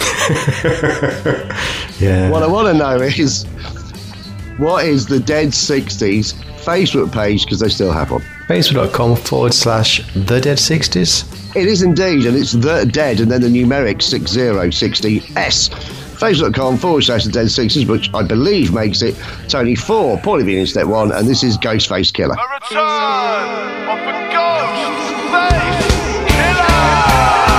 [1.99, 2.29] Yeah.
[2.37, 3.45] What I want to know is
[4.57, 6.33] what is the Dead 60s
[6.63, 8.21] Facebook page because they still have one.
[8.47, 11.55] Facebook.com forward slash The Dead 60s.
[11.55, 15.69] It is indeed, and it's the Dead and then the numeric 6060S.
[16.17, 19.15] Facebook.com forward slash the Dead 60s, which I believe makes it
[19.47, 22.35] Tony 4, Paulie being in step 1, and this is Ghostface Killer.
[22.35, 25.87] A return of the ghost face
[26.31, 27.56] killer.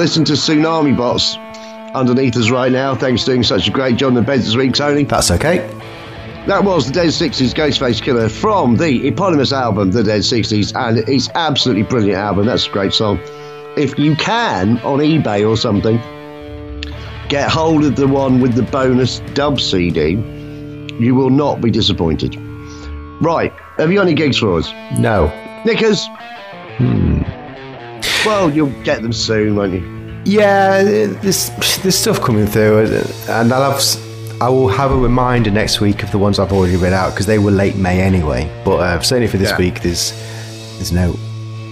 [0.00, 1.36] You're to Tsunami Bots
[1.94, 2.94] underneath us right now.
[2.94, 5.04] Thanks for doing such a great job in the beds this week, Tony.
[5.04, 5.58] That's okay.
[6.46, 11.06] That was the Dead 60s Ghostface Killer from the eponymous album, The Dead 60s, and
[11.06, 12.46] it's absolutely brilliant album.
[12.46, 13.20] That's a great song.
[13.76, 15.98] If you can, on eBay or something,
[17.28, 20.12] get hold of the one with the bonus dub CD,
[20.98, 22.36] you will not be disappointed.
[23.20, 24.72] Right, have you got any gigs for us?
[24.98, 25.26] No.
[25.66, 26.06] Knickers?
[26.78, 27.09] Hmm.
[28.26, 30.22] Well, you'll get them soon, won't you?
[30.26, 32.84] Yeah, there's there's stuff coming through,
[33.28, 33.82] and I'll have
[34.42, 37.26] I will have a reminder next week of the ones I've already read out because
[37.26, 38.50] they were late May anyway.
[38.64, 39.58] But uh, certainly for this Yeah.
[39.58, 40.12] week, there's
[40.76, 41.14] there's no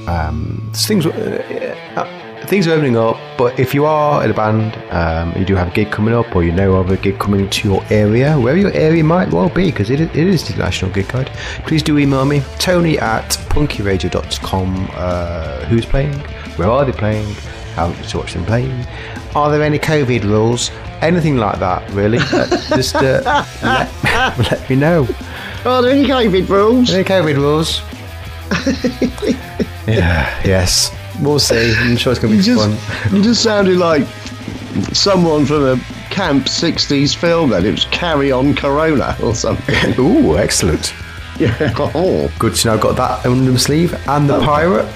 [0.06, 3.18] um, there's things uh, uh, things are opening up.
[3.36, 6.34] But if you are in a band, um, you do have a gig coming up,
[6.34, 9.50] or you know of a gig coming to your area, wherever your area might well
[9.50, 11.30] be, because it, is- it is the National Gig Guide.
[11.66, 14.88] Please do email me, Tony at punkyradio.com.
[14.94, 16.14] Uh, who's playing?
[16.58, 17.32] Where are they playing?
[17.74, 18.84] How to watch them playing?
[19.36, 20.70] Are there any COVID rules?
[21.00, 22.18] Anything like that, really?
[22.18, 22.46] Uh,
[22.76, 25.06] just uh, let, let me know.
[25.64, 26.90] Are there any COVID rules?
[26.92, 27.80] Any COVID rules?
[29.86, 30.90] yeah, yes.
[31.20, 31.74] We'll see.
[31.78, 33.16] I'm sure it's going to You be just, fun.
[33.16, 34.06] you just sounded like
[34.92, 35.76] someone from a
[36.10, 37.64] camp 60s film then.
[37.66, 39.94] It was Carry On Corona or something.
[39.98, 40.94] Ooh, excellent.
[41.38, 41.72] yeah.
[41.76, 42.32] Oh.
[42.38, 43.94] Good to know I've got that under my sleeve.
[44.08, 44.92] And the pirate.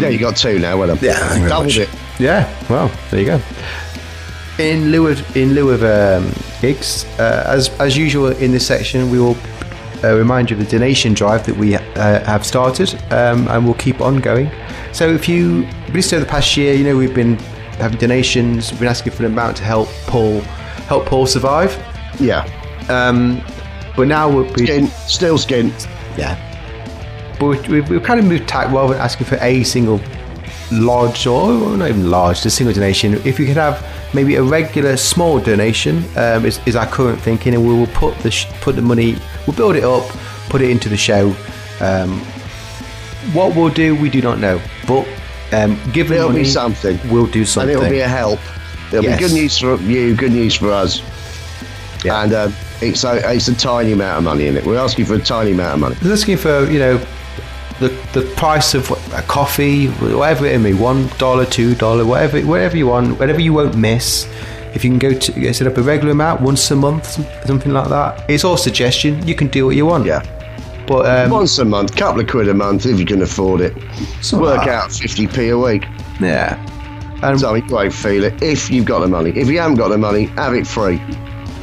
[0.00, 0.98] Yeah, you got two now, well done.
[1.00, 1.88] Yeah, you Doubled it.
[2.18, 3.40] Yeah, well, there you go.
[4.58, 9.10] In lieu of, in lieu of um, gigs, uh, as, as usual in this section,
[9.10, 9.36] we will
[10.04, 11.80] uh, remind you of the donation drive that we uh,
[12.24, 14.50] have started um, and we'll keep on going.
[14.92, 17.38] So if you listened over the past year, you know we've been
[17.78, 20.40] having donations, we've been asking for an amount to help Paul
[20.86, 21.74] help Paul survive.
[22.20, 22.44] Yeah.
[22.90, 23.42] Um,
[23.96, 25.72] but now we'll be Skin, still skin.
[26.18, 26.36] yeah.
[27.50, 30.00] But we- we've, we've kind of moved tack rather than asking for a single
[30.70, 33.14] large or not even large, just a single donation.
[33.26, 33.84] If you could have
[34.14, 38.16] maybe a regular small donation, um, is, is our current thinking, and we will put
[38.20, 39.16] the sh- put the money,
[39.46, 40.08] we'll build it up,
[40.48, 41.34] put it into the show.
[41.80, 42.20] Um,
[43.32, 45.06] what we'll do, we do not know, but
[45.52, 46.98] um, give It'll money, be something.
[47.10, 48.40] We'll do something, And it'll be a help.
[48.92, 49.20] It'll Yes.
[49.20, 51.02] be good news for you, good news for us.
[52.04, 52.22] Yeah.
[52.22, 54.64] And um, it's, a, it's a tiny amount of money in it.
[54.66, 55.96] We're asking for a tiny amount of money.
[56.02, 57.06] We're looking for you know
[57.88, 62.40] the the price of a coffee, whatever it may be, one dollar, two dollar, whatever
[62.42, 64.26] whatever you want, whatever you won't miss.
[64.74, 67.06] If you can go to set up a regular amount once a month,
[67.46, 68.24] something like that.
[68.30, 69.26] It's all suggestion.
[69.28, 70.06] You can do what you want.
[70.06, 70.22] Yeah.
[70.86, 73.74] But um, Once a month, couple of quid a month if you can afford it.
[74.32, 75.84] Work like out 50p a week.
[76.20, 76.56] yeah.
[77.22, 79.30] And So you won't feel it if you've got the money.
[79.30, 80.98] If you haven't got the money, have it free.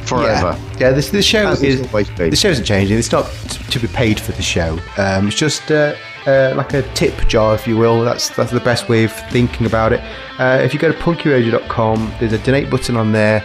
[0.04, 0.56] Forever.
[0.72, 2.98] Yeah, yeah this, the show As is the show isn't changing.
[2.98, 4.78] It's not t- to be paid for the show.
[4.96, 5.94] Um, it's just uh,
[6.26, 8.02] uh, like a tip jar, if you will.
[8.02, 10.00] That's that's the best way of thinking about it.
[10.38, 13.44] Uh, if you go to punkyradio.com, there's a donate button on there,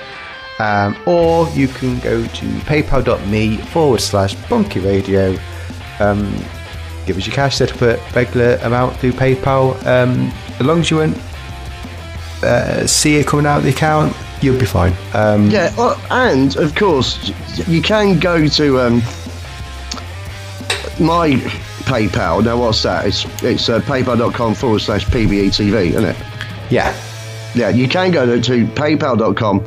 [0.60, 5.40] um, or you can go to paypal.me forward slash punkyradio.
[6.00, 6.32] Um,
[7.06, 9.76] give us your cash, set up a regular amount through PayPal.
[9.86, 11.18] Um, as long as you won't
[12.44, 14.94] uh, see it coming out of the account, you'll be fine.
[15.14, 17.32] Um, Yeah, well, and of course,
[17.68, 19.02] you can go to um,
[21.00, 21.38] my
[21.86, 22.44] PayPal.
[22.44, 23.06] Now, what's that?
[23.06, 26.18] It's it's uh, paypal.com forward slash PBETV, isn't it?
[26.70, 26.94] yeah.
[27.54, 29.60] Yeah, you can go to, to paypal.com,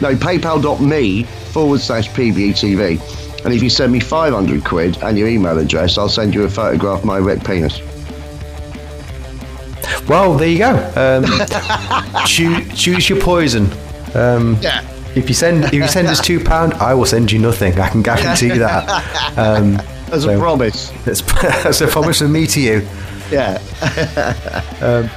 [0.00, 3.44] no, paypal.me forward slash PBETV.
[3.44, 6.48] And if you send me 500 quid and your email address, I'll send you a
[6.50, 7.80] photograph of my erect penis.
[10.08, 10.72] Well, there you go.
[10.96, 13.70] Um, choose, choose your poison.
[14.14, 14.84] Um, Yeah.
[15.14, 17.78] If you send if you send us two pound, I will send you nothing.
[17.80, 19.04] I can guarantee that.
[19.38, 19.80] Um,
[20.12, 20.90] As So- a promise.
[21.04, 22.86] that's, that's a promise from me to you.
[23.30, 23.58] Yeah.
[24.80, 25.10] Um,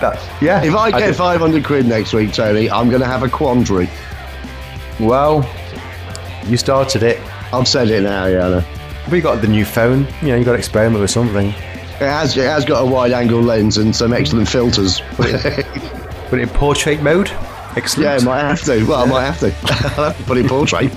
[0.00, 0.62] that, yeah.
[0.62, 3.88] If I get do- 500 quid next week, Tony, I'm going to have a quandary.
[5.00, 5.48] well,
[6.46, 7.20] you started it.
[7.52, 8.64] I've said it now, yeah.
[9.10, 10.06] We got the new phone.
[10.22, 11.48] You know, you got to experiment with something.
[11.48, 15.00] It has, it has got a wide angle lens and some excellent filters.
[15.16, 17.30] Put it in portrait mode.
[17.76, 18.04] Excellent.
[18.04, 18.84] yeah, I might have to.
[18.84, 19.46] Well, I might have to.
[20.00, 20.92] I'll have to put it in portrait.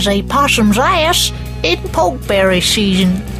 [0.08, 1.30] as a possum's ass
[1.62, 3.37] in pokeberry season.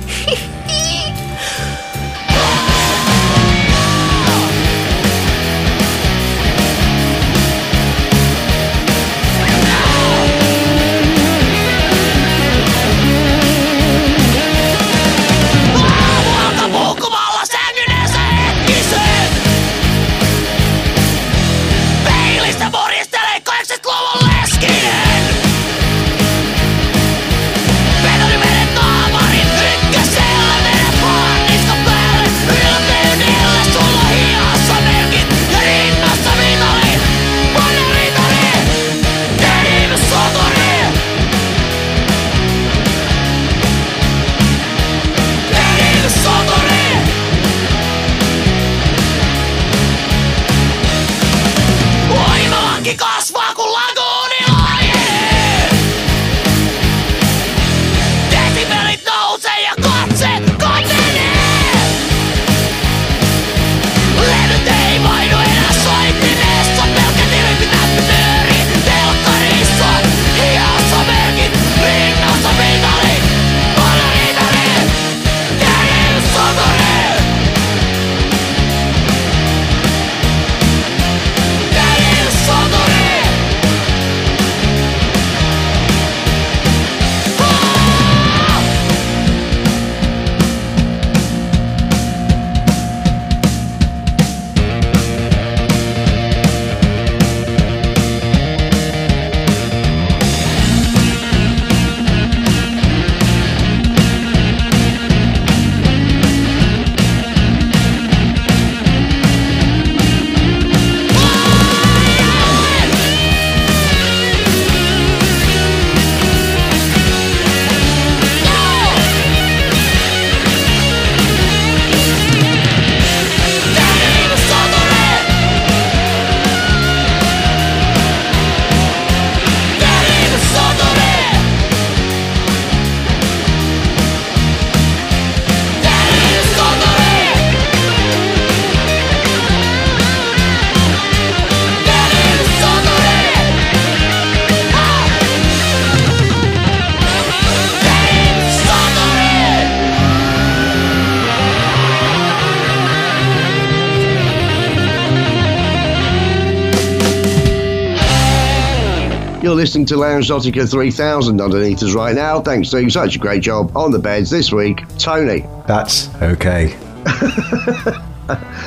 [159.69, 162.41] listening to Loungeotica 3000 underneath us right now.
[162.41, 165.41] Thanks for doing such a great job on the beds this week, Tony.
[165.67, 166.69] That's okay.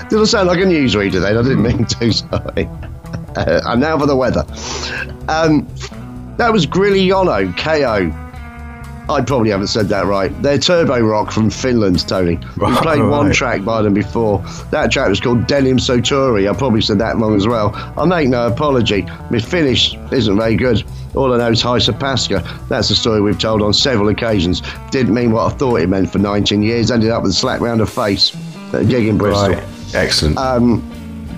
[0.09, 1.37] Did I sound like a newsreader then?
[1.37, 2.67] I didn't mean to, sorry.
[3.35, 4.45] Uh, and now for the weather.
[5.27, 5.67] Um,
[6.37, 8.11] that was Grillijono KO
[9.11, 10.31] I probably haven't said that right.
[10.41, 12.37] They're Turbo Rock from Finland, Tony.
[12.57, 14.39] We Right, played one track by them before.
[14.71, 16.49] That track was called Denim Sotori.
[16.49, 17.71] I probably said that wrong as well.
[17.97, 19.03] I make no apology.
[19.29, 20.83] My Finnish isn't very good.
[21.15, 22.41] All I know is Heisa Pasca.
[22.69, 24.61] That's a story we've told on several occasions.
[24.91, 26.89] Didn't mean what I thought it meant for 19 years.
[26.89, 28.35] Ended up with a slap round the face
[28.73, 29.49] at a gig in Bristol.
[29.49, 29.63] Right.
[29.93, 30.37] Excellent.
[30.37, 30.81] Um,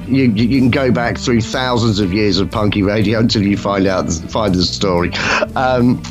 [0.08, 3.58] you, you you can go back through thousands of years of punky radio until you
[3.58, 5.12] find out find the story.
[5.56, 6.04] Um,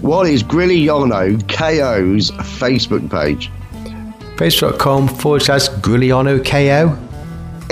[0.00, 3.50] what is Grillijono KO's Facebook page?
[4.36, 6.96] Facebook.com forward slash Grillijono KO.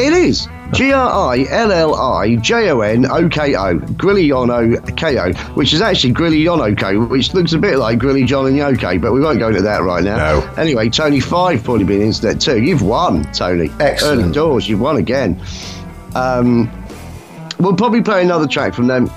[0.00, 4.96] It is G R I L L I J O N O K O Grillijono
[4.96, 8.56] K O, which is actually Grillijono K, which looks a bit like Grilly John and
[8.56, 10.16] Yoke, but we won't go into that right now.
[10.16, 10.54] No.
[10.56, 12.62] Anyway, Tony Five probably been internet too.
[12.62, 13.70] You've won, Tony.
[13.80, 14.22] Excellent.
[14.22, 15.40] Early doors, you've won again.
[16.14, 16.70] Um,
[17.60, 19.08] we'll probably play another track from them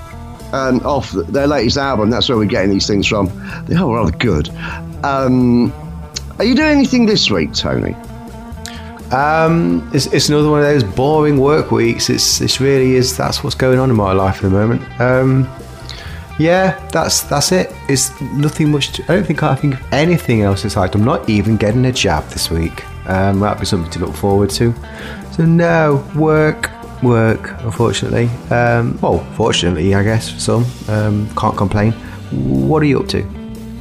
[0.52, 2.10] um, off their latest album.
[2.10, 3.30] That's where we're getting these things from.
[3.66, 4.48] They are rather good.
[5.04, 5.72] Um,
[6.38, 7.94] are you doing anything this week, Tony?
[9.12, 12.08] Um, it's, it's another one of those boring work weeks.
[12.08, 14.82] It's this really is that's what's going on in my life at the moment.
[15.00, 15.48] Um,
[16.38, 17.72] yeah, that's that's it.
[17.88, 18.92] It's nothing much.
[18.92, 20.94] To, I don't think I think of anything else aside.
[20.94, 22.84] I'm not even getting a jab this week.
[23.06, 24.72] Um, that'll be something to look forward to.
[25.32, 26.70] So no work,
[27.02, 27.50] work.
[27.62, 30.64] Unfortunately, um, well, fortunately, I guess for some.
[30.88, 31.92] Um, can't complain.
[32.32, 33.26] What are you up to?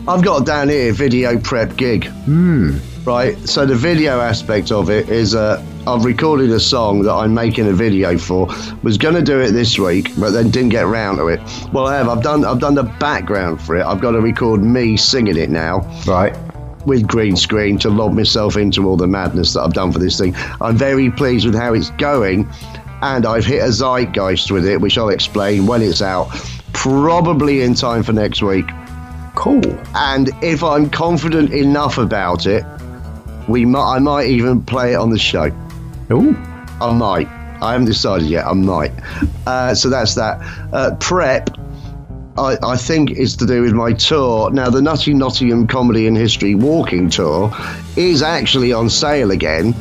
[0.08, 2.06] I've got down here video prep gig.
[2.08, 2.78] Hmm.
[3.06, 3.38] Right.
[3.48, 7.68] So the video aspect of it is uh, I've recorded a song that I'm making
[7.68, 8.48] a video for.
[8.84, 11.40] Was going to do it this week, but then didn't get round to it.
[11.72, 12.10] Well, I have.
[12.10, 12.44] I've done.
[12.46, 13.86] I've done the background for it.
[13.86, 16.36] I've got to record me singing it now Right.
[16.86, 20.18] with green screen to lob myself into all the madness that I've done for this
[20.20, 20.36] thing.
[20.62, 22.48] I'm very pleased with how it's going,
[23.02, 26.30] and I've hit a zeitgeist with it, which I'll explain when it's out,
[26.74, 28.66] probably in time for next week.
[29.36, 29.64] Cool.
[29.96, 32.64] And if I'm confident enough about it,
[33.48, 35.52] we might, I might even play it on the show.
[36.12, 36.36] Ooh.
[36.82, 37.28] I might.
[37.62, 38.46] I haven't decided yet.
[38.46, 38.92] I might.
[39.46, 40.40] Uh, so that's that.
[40.72, 41.50] Uh, prep.
[42.38, 44.50] I, I think is to do with my tour.
[44.52, 47.54] Now, the Nutty Nottingham Comedy and History Walking Tour
[47.98, 49.76] is actually on sale again.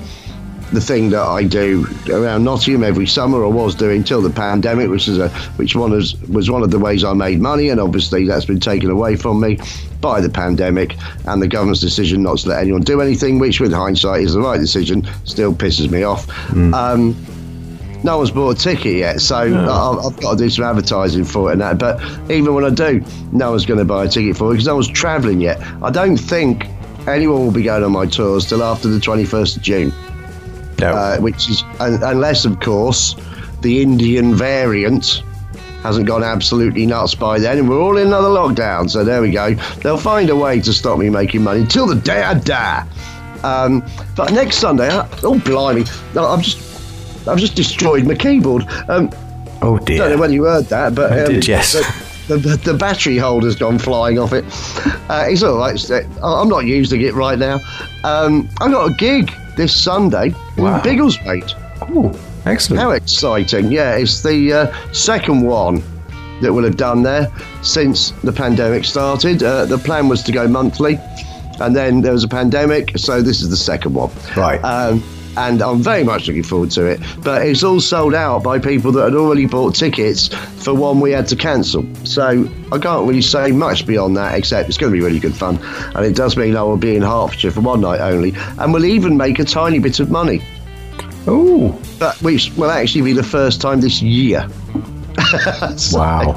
[0.73, 4.91] The thing that I do around Nottingham every summer, or was doing till the pandemic,
[4.91, 7.81] which is a which one was was one of the ways I made money, and
[7.81, 9.59] obviously that's been taken away from me
[10.01, 10.97] by the pandemic
[11.27, 14.41] and the government's decision not to let anyone do anything, which with hindsight is the
[14.41, 15.09] right decision.
[15.25, 16.29] Still pisses me off.
[16.75, 17.17] Um,
[18.05, 21.55] no one's bought a ticket yet, so I've got to do some advertising for it
[21.55, 21.79] and that.
[21.79, 22.01] But
[22.31, 23.03] even when I do,
[23.33, 25.61] no one's going to buy a ticket for it because no one's travelling yet.
[25.83, 26.67] I don't think
[27.09, 29.93] anyone will be going on my tours till after the 21st of June,
[30.81, 30.93] No.
[30.93, 33.17] uh, which is, un- unless, of course,
[33.63, 35.23] the Indian variant
[35.83, 38.89] hasn't gone absolutely nuts by then, and we're all in another lockdown.
[38.91, 39.55] So there we go.
[39.83, 42.87] They'll find a way to stop me making money until the day I die.
[43.45, 43.85] Um,
[44.17, 48.65] but next Sunday, I- oh blimey, No, I've just I've just destroyed my keyboard.
[48.89, 49.11] Um,
[49.63, 50.19] oh I don't know dear.
[50.19, 51.75] whether you heard that, but um, did, yes.
[52.27, 54.45] The, the, the battery holder's gone flying off it.
[55.09, 55.75] Uh, it's all right.
[55.75, 57.59] it's- uh, I'm not using it right now.
[58.05, 60.77] Um, I got a gig this Sunday Wow.
[60.77, 61.53] in Biggleswade.
[61.83, 62.81] Oh, excellent.
[62.81, 63.71] How exciting!
[63.71, 65.83] Yeah, it's the uh, second one
[66.41, 67.31] that we'll have done there
[67.63, 69.43] since the pandemic started.
[69.43, 70.99] Uh, the plan was to go monthly,
[71.61, 74.11] and then there was a pandemic, so this is the second one.
[74.37, 74.61] Right.
[74.63, 75.03] Um,
[75.39, 77.01] and I'm very much looking forward to it.
[77.23, 80.29] But it's all sold out by people that had already bought tickets
[80.63, 81.87] for one we had to cancel.
[82.05, 85.35] So I can't really say much beyond that, except it's going to be really good
[85.35, 85.59] fun.
[85.95, 88.85] And it does mean I will be in Hertfordshire for one night only, and we'll
[88.85, 90.43] even make a tiny bit of money.
[91.29, 94.47] Oh, But which will actually be the first time this year.
[95.77, 96.33] So, wow.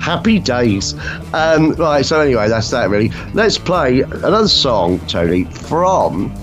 [0.00, 0.94] Happy days.
[1.32, 3.10] Um, right, so anyway, that's that really.
[3.32, 6.34] Let's play another song, Tony, from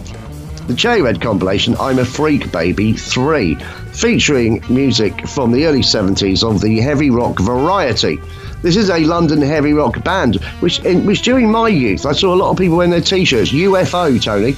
[0.67, 3.55] the Cherry Red compilation, I'm a Freak Baby 3,
[3.91, 8.17] featuring music from the early 70s of the heavy rock variety.
[8.61, 12.33] This is a London heavy rock band, which, in, which during my youth, I saw
[12.33, 14.55] a lot of people wearing their t shirts, UFO, Tony,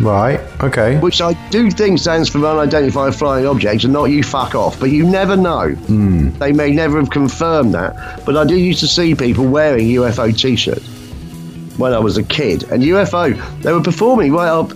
[0.00, 0.38] Right.
[0.60, 0.98] Okay.
[1.00, 4.90] which I do think stands for unidentified flying objects and not you fuck off, but
[4.90, 5.70] you never know.
[5.70, 6.30] Hmm.
[6.38, 10.36] They may never have confirmed that, but I did used to see people wearing UFO
[10.36, 10.97] t shirts
[11.78, 12.64] when I was a kid.
[12.64, 14.72] And UFO, they were performing right up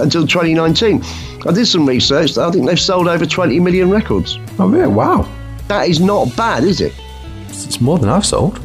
[0.00, 1.02] until 2019.
[1.46, 4.38] I did some research, I think they've sold over 20 million records.
[4.58, 4.86] Oh yeah.
[4.86, 5.28] Wow.
[5.68, 6.94] That is not bad, is it?
[7.48, 8.60] It's more than I've sold.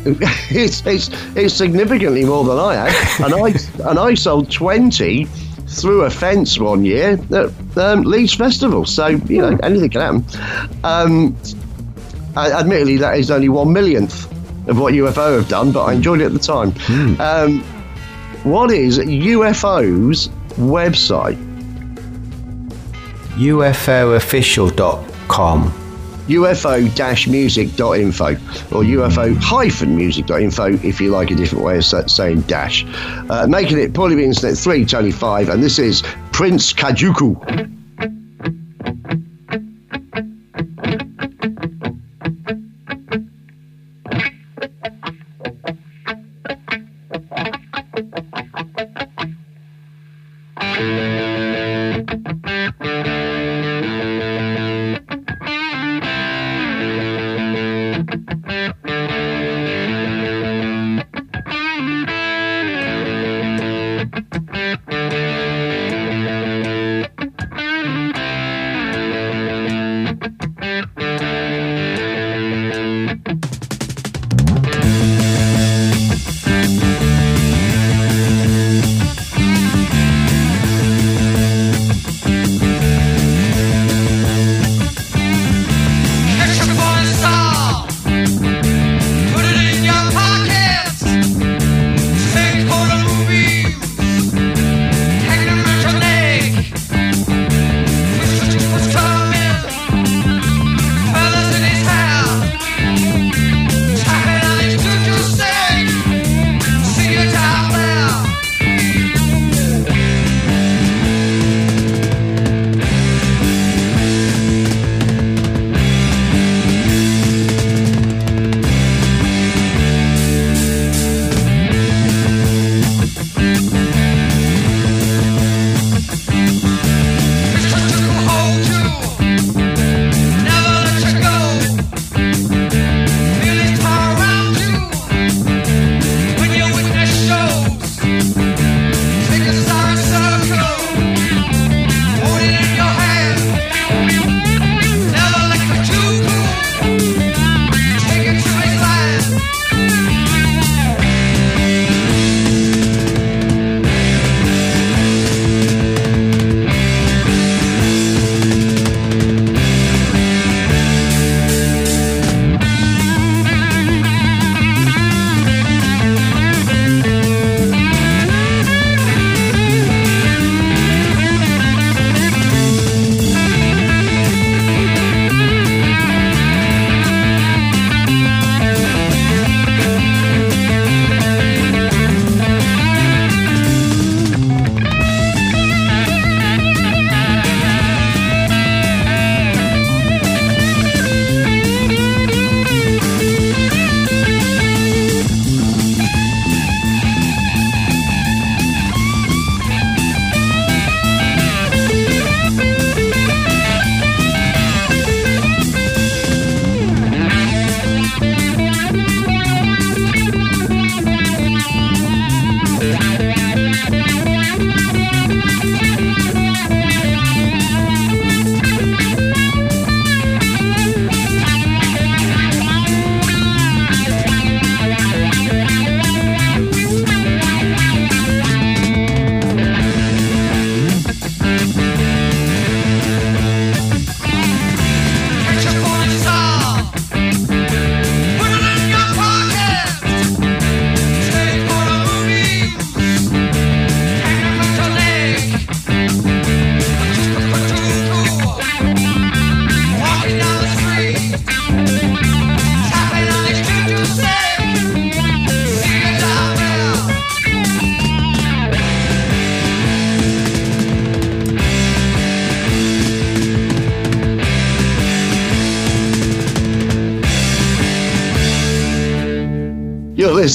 [0.04, 3.20] it's, it's, it's significantly more than I have.
[3.26, 5.26] and I and I sold twenty
[5.68, 8.84] through a fence one year at um, Leeds Festival.
[8.86, 10.80] So, you know, anything can happen.
[10.82, 11.36] Um,
[12.36, 14.32] admittedly, that is only one millionth
[14.68, 16.72] of what UFO have done, but I enjoyed it at the time.
[17.20, 17.60] Um,
[18.44, 21.36] what is UFO's website?
[23.34, 25.72] UFOofficial.com.
[26.28, 32.84] UFO-music.info or UFO-music.info if you like a different way of saying dash.
[33.30, 36.02] Uh, making it Paulie Internet 3, Tony 5, and this is
[36.32, 37.34] Prince Kajuku.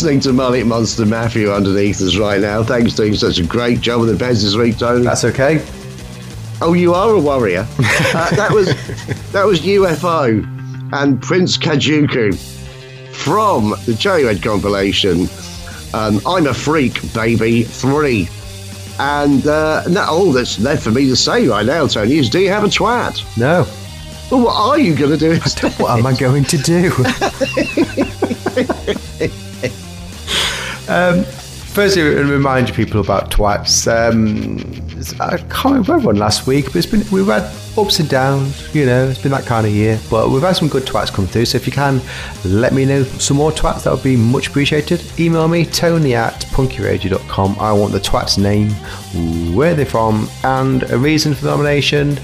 [0.03, 2.61] Listening to Mullet Monster Matthew underneath us right now.
[2.61, 5.05] Thanks for doing such a great job with the beds this week, Tony.
[5.05, 5.65] That's okay.
[6.61, 7.65] Oh, you are a warrior.
[7.79, 8.65] uh, that was
[9.31, 10.43] that was UFO
[10.91, 12.35] and Prince Kajuku
[13.15, 15.29] from the Joeyhead compilation.
[15.93, 17.63] Um, I'm a freak, baby.
[17.63, 18.27] Three.
[18.99, 22.41] And uh, now all that's left for me to say right now, Tony, is do
[22.41, 23.23] you have a twat?
[23.37, 23.65] No.
[24.29, 25.39] Well, what are you going to do?
[25.81, 26.91] What am I going to do?
[30.93, 31.23] Um,
[31.73, 33.87] Firstly, remind people about twats.
[33.87, 34.59] Um,
[35.19, 38.75] I can't remember everyone last week, but it's been we've had ups and downs.
[38.75, 39.99] You know, it's been that kind of year.
[40.07, 41.45] But we've had some good twats come through.
[41.45, 41.99] So if you can,
[42.45, 43.85] let me know some more twats.
[43.85, 45.01] That would be much appreciated.
[45.19, 47.55] Email me tony at punkyradio.com.
[47.59, 48.69] I want the twat's name,
[49.55, 52.19] where they're from, and a reason for the nomination.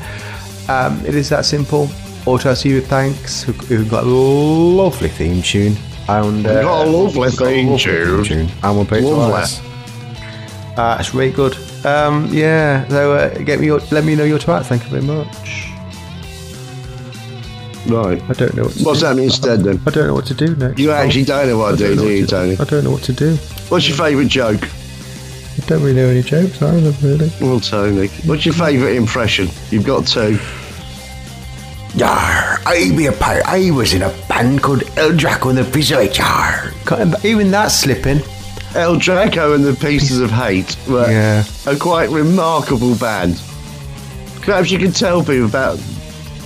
[0.68, 1.90] Um, it is that simple.
[2.28, 2.82] I see you.
[2.82, 3.42] Thanks.
[3.42, 5.76] Who- Who've got a lovely theme tune.
[6.18, 8.50] And, uh, got a lovely we've got a theme lovely tune.
[8.64, 9.66] And we'll play it Lovely.
[10.78, 11.56] Uh, it's really good.
[11.86, 14.66] Um, yeah, so uh, get me your, let me know your twats.
[14.66, 15.68] Thank you very much.
[17.88, 18.22] Right.
[18.30, 19.06] I don't know what to What's do.
[19.06, 19.82] happening instead then?
[19.88, 20.80] I don't know what to do next.
[20.80, 22.58] You actually don't know what I to do, know you, to- Tony?
[22.60, 23.36] I don't know what to do.
[23.70, 24.62] What's your favourite joke?
[24.64, 27.32] I don't really know any jokes either, really.
[27.42, 29.48] Well, Tony, what's your favourite impression?
[29.72, 30.40] You've got two.
[31.96, 32.39] Yar,
[32.70, 33.46] I be a pirate.
[33.48, 36.72] I was in a band called El Draco and the Pizzoid Yar.
[37.24, 38.22] Even that's slipping.
[38.76, 41.44] El Draco and the Pieces of Hate were Yeah.
[41.66, 43.42] a quite remarkable band.
[44.44, 45.80] Perhaps you can tell people about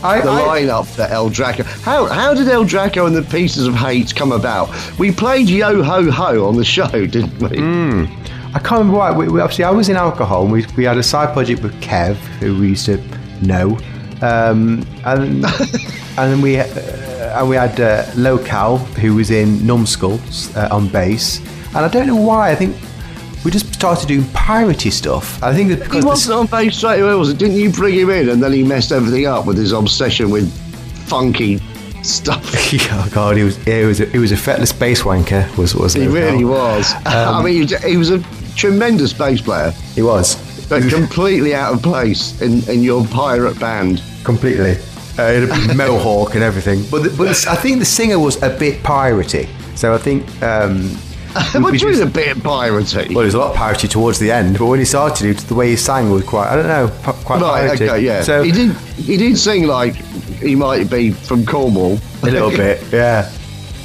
[0.01, 1.63] I, the I- lineup for El Draco.
[1.63, 4.69] How how did El Draco and the Pieces of Hate come about?
[4.97, 7.49] We played Yo Ho Ho on the show, didn't we?
[7.57, 8.07] Mm.
[8.55, 9.11] I can't remember why.
[9.11, 10.43] We, we, obviously, I was in alcohol.
[10.43, 12.97] And we, we had a side project with Kev, who we used to
[13.41, 13.77] know,
[14.23, 15.45] um, and
[16.17, 16.65] and then we uh,
[17.39, 21.39] and we had uh, Local, who was in Numbskulls uh, on bass.
[21.75, 22.51] And I don't know why.
[22.51, 22.75] I think
[23.43, 25.41] we just started doing piratey stuff.
[25.43, 27.37] I think He because the- wasn't on bass straight away, was it?
[27.37, 30.47] Didn't you bring him in and then he messed everything up with his obsession with
[31.07, 31.59] funky
[32.03, 32.43] stuff?
[32.91, 35.45] oh god, he was he was a, he was a fretless bass wanker.
[35.57, 36.93] Was was He really was.
[37.05, 38.19] I Um, mean, he was- he was a
[38.55, 40.37] tremendous bass player, He was
[40.69, 44.01] but completely out of place in, in your pirate band.
[44.23, 44.71] Completely.
[45.17, 46.83] Uh, it had a mohawk and everything.
[46.89, 49.47] But the, but I think the singer was a bit piratey.
[49.77, 50.23] So I think.
[50.41, 50.89] Um,
[51.53, 53.09] what do you mean a bit piratey?
[53.09, 55.55] Well, there's a lot of piratey towards the end, but when he started, it, the
[55.55, 56.87] way he sang was quite, I don't know,
[57.25, 57.89] quite right, piratey.
[57.89, 58.21] okay, yeah.
[58.21, 58.75] So, he did.
[58.77, 61.97] He did sing like he might be from Cornwall.
[62.21, 63.31] a little bit, yeah.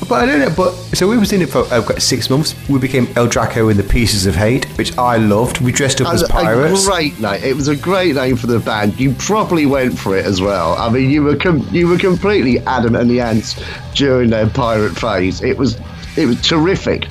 [0.08, 2.54] But I don't know, but, so we was in it for uh, six months.
[2.68, 5.60] We became El Draco in the Pieces of Hate, which I loved.
[5.60, 6.86] We dressed up As as a pirates.
[6.86, 7.42] great name.
[7.42, 8.98] It was a great name for the band.
[8.98, 10.74] You properly went for it as well.
[10.78, 13.60] I mean, you were com- you were completely Adam and the Ants
[13.94, 15.42] during their pirate phase.
[15.42, 15.78] It was
[16.16, 17.08] it was terrific.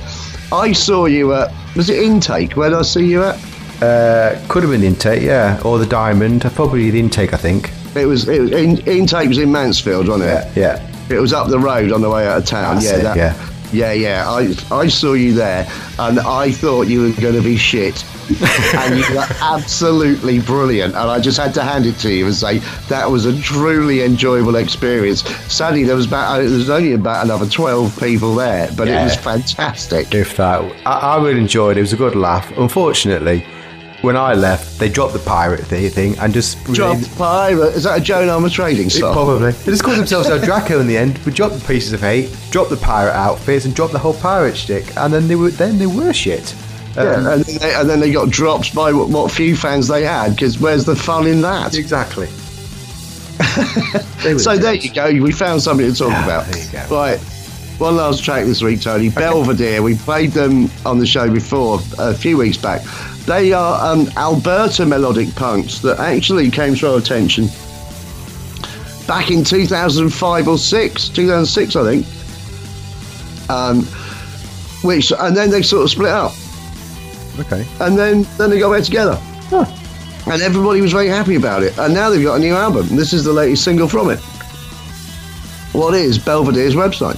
[0.51, 2.55] I saw you at was it Intake?
[2.55, 3.35] Where did I see you at?
[3.83, 6.41] Uh, could have been Intake, yeah, or the Diamond.
[6.55, 7.71] Probably the Intake, I think.
[7.95, 10.57] It was it was in, Intake was in Mansfield, wasn't it?
[10.57, 10.93] Yeah.
[11.09, 12.75] It was up the road on the way out of town.
[12.75, 13.49] That's yeah, it, that, yeah.
[13.71, 14.29] yeah, yeah.
[14.29, 18.03] I I saw you there, and I thought you were going to be shit,
[18.75, 20.95] and you were absolutely brilliant.
[20.95, 24.01] And I just had to hand it to you and say that was a truly
[24.03, 25.23] enjoyable experience.
[25.51, 29.01] Sadly, there was about uh, there was only about another twelve people there, but it
[29.01, 30.13] was fantastic.
[30.13, 31.79] If that, I, I really enjoyed it.
[31.79, 32.51] It was a good laugh.
[32.57, 33.45] Unfortunately,
[34.07, 37.75] when I left, they dropped the pirate thing and just Drop pirate.
[37.75, 39.11] Is that a Joan Armour trading song?
[39.11, 39.51] Probably.
[39.51, 41.17] They just called themselves El Draco in the end.
[41.25, 44.55] We dropped the pieces of hate, dropped the pirate outfits, and dropped the whole pirate
[44.55, 44.95] stick.
[44.95, 46.55] And then they were then they were shit.
[46.95, 49.89] Um, Yeah, and then, they, and then they got dropped by what, what few fans
[49.89, 50.31] they had.
[50.31, 51.75] Because where's the fun in that?
[51.75, 52.27] Exactly.
[54.37, 55.05] So there you go.
[55.21, 56.45] We found something to talk about.
[56.47, 56.87] there you go.
[56.89, 57.19] Right.
[57.77, 59.09] One last track this week, Tony.
[59.09, 59.81] Belvedere.
[59.83, 62.81] We played them on the show before a few weeks back.
[63.27, 67.47] They are um, Alberta melodic punks that actually came to our attention
[69.05, 73.49] back in 2005 or six, 2006, I think.
[73.49, 73.83] Um,
[74.83, 76.31] which and then they sort of split up,
[77.39, 77.65] Okay.
[77.81, 79.19] and then then they got back together.
[80.29, 81.77] And everybody was very happy about it.
[81.77, 82.87] And now they've got a new album.
[82.97, 84.19] This is the latest single from it.
[85.73, 87.17] What is Belvedere's website?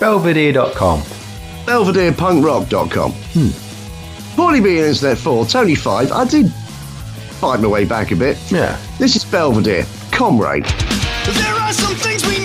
[0.00, 1.00] Belvedere.com.
[1.66, 3.12] BelvederePunkRock.com.
[3.12, 3.67] Hmm.
[4.38, 6.12] Poorly being Internet 4, Tony 5.
[6.12, 8.38] I did fight my way back a bit.
[8.52, 8.78] Yeah.
[8.96, 10.64] This is Belvedere, Comrade.
[10.64, 12.37] There are some things we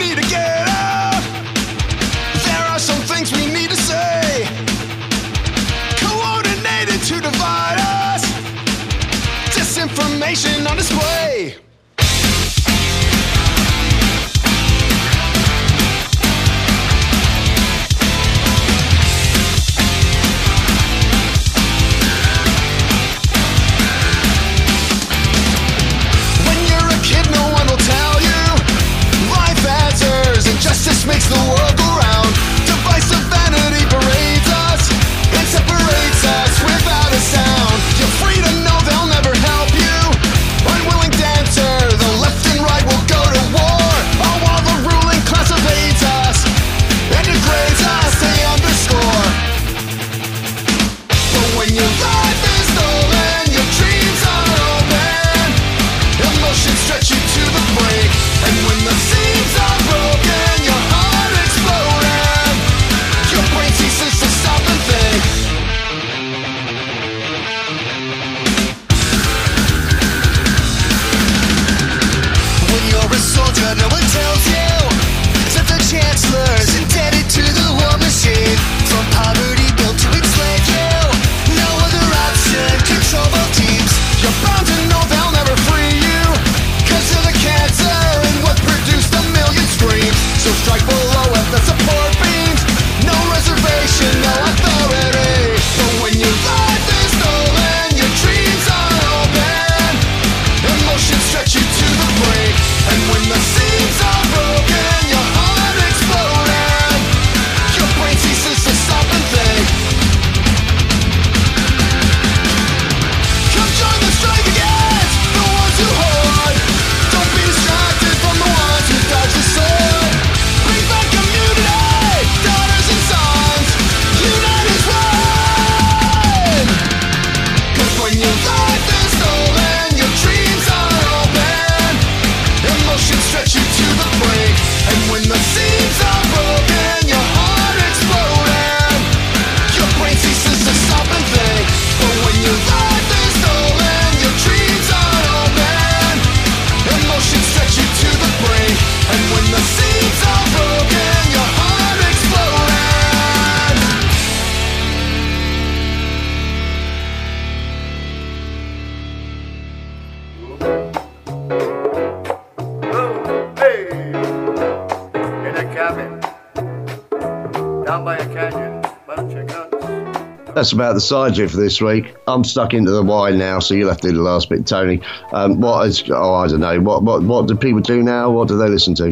[170.56, 172.16] that's about the side of it for this week.
[172.28, 175.01] I'm stuck into the wine now, so you'll have to do the last bit, Tony.
[175.32, 176.04] Um, what is?
[176.10, 176.80] Oh, I don't know.
[176.80, 178.30] What what what do people do now?
[178.32, 179.06] What do they listen to?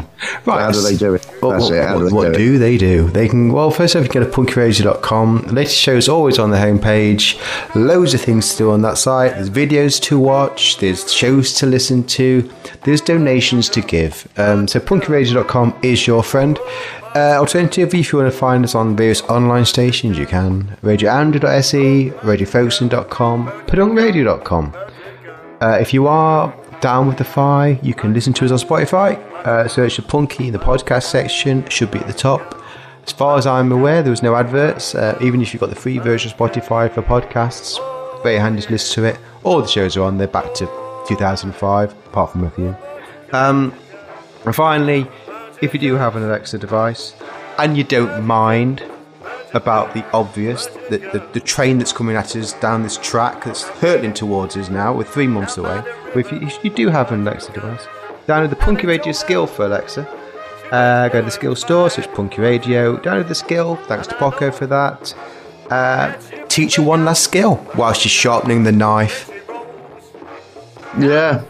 [0.45, 0.61] Right.
[0.61, 1.25] How do they do it?
[1.41, 1.83] What, That's what- it.
[1.87, 3.07] How what- do they what do, do they do?
[3.09, 5.43] They can, well, first off, you can go to punkyradio.com.
[5.47, 7.39] The latest show is always on the homepage.
[7.75, 9.33] Loads of things to do on that site.
[9.33, 12.49] There's videos to watch, there's shows to listen to,
[12.83, 14.27] there's donations to give.
[14.37, 16.59] Um, so, punkyradio.com is your friend.
[17.13, 20.77] Uh, alternatively, if you want to find us on various online stations, you can.
[20.81, 24.73] RadioAndrew.se, RadioFocusing.com, PutOnRadio.com.
[25.61, 29.17] Uh, if you are down with the Fi, you can listen to us on Spotify.
[29.45, 32.63] Uh, search for Punky in the podcast section, should be at the top.
[33.05, 34.95] As far as I'm aware, there was no adverts.
[34.95, 37.77] Uh, even if you've got the free version of Spotify for podcasts,
[38.23, 39.19] very handy to listen to it.
[39.43, 40.65] All the shows are on there back to
[41.07, 42.75] 2005, apart from a few.
[43.33, 43.73] Um,
[44.45, 45.07] and finally,
[45.61, 47.13] if you do have an Alexa device
[47.57, 48.83] and you don't mind
[49.53, 53.63] about the obvious, the, the, the train that's coming at us down this track that's
[53.63, 55.81] hurtling towards us now, we're three months away.
[56.13, 57.85] But if you, if you do have an Alexa device,
[58.27, 60.07] download the Punky Radio skill for Alexa.
[60.71, 63.75] Uh, go to the skill store, search Punky Radio, download the skill.
[63.87, 65.13] Thanks to Poco for that.
[65.69, 69.29] Uh, teach her one last skill whilst you're sharpening the knife.
[70.97, 71.43] Yeah.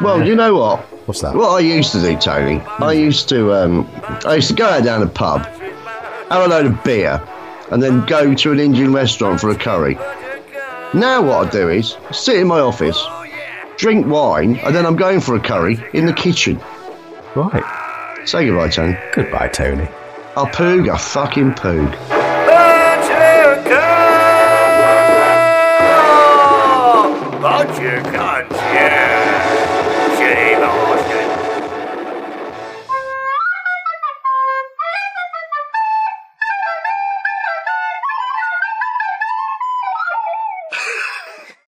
[0.00, 0.89] Well, you know what?
[1.10, 1.34] What's that?
[1.34, 3.90] What I used to do, Tony, I used to um,
[4.24, 7.20] I used to go out down a pub, have a load of beer,
[7.72, 9.96] and then go to an Indian restaurant for a curry.
[10.94, 13.04] Now what I do is sit in my office,
[13.76, 16.60] drink wine, and then I'm going for a curry in the kitchen.
[17.34, 17.64] Right.
[18.24, 18.96] Say goodbye, Tony.
[19.12, 19.88] Goodbye, Tony.
[20.36, 22.19] I'll poog, I fucking poog.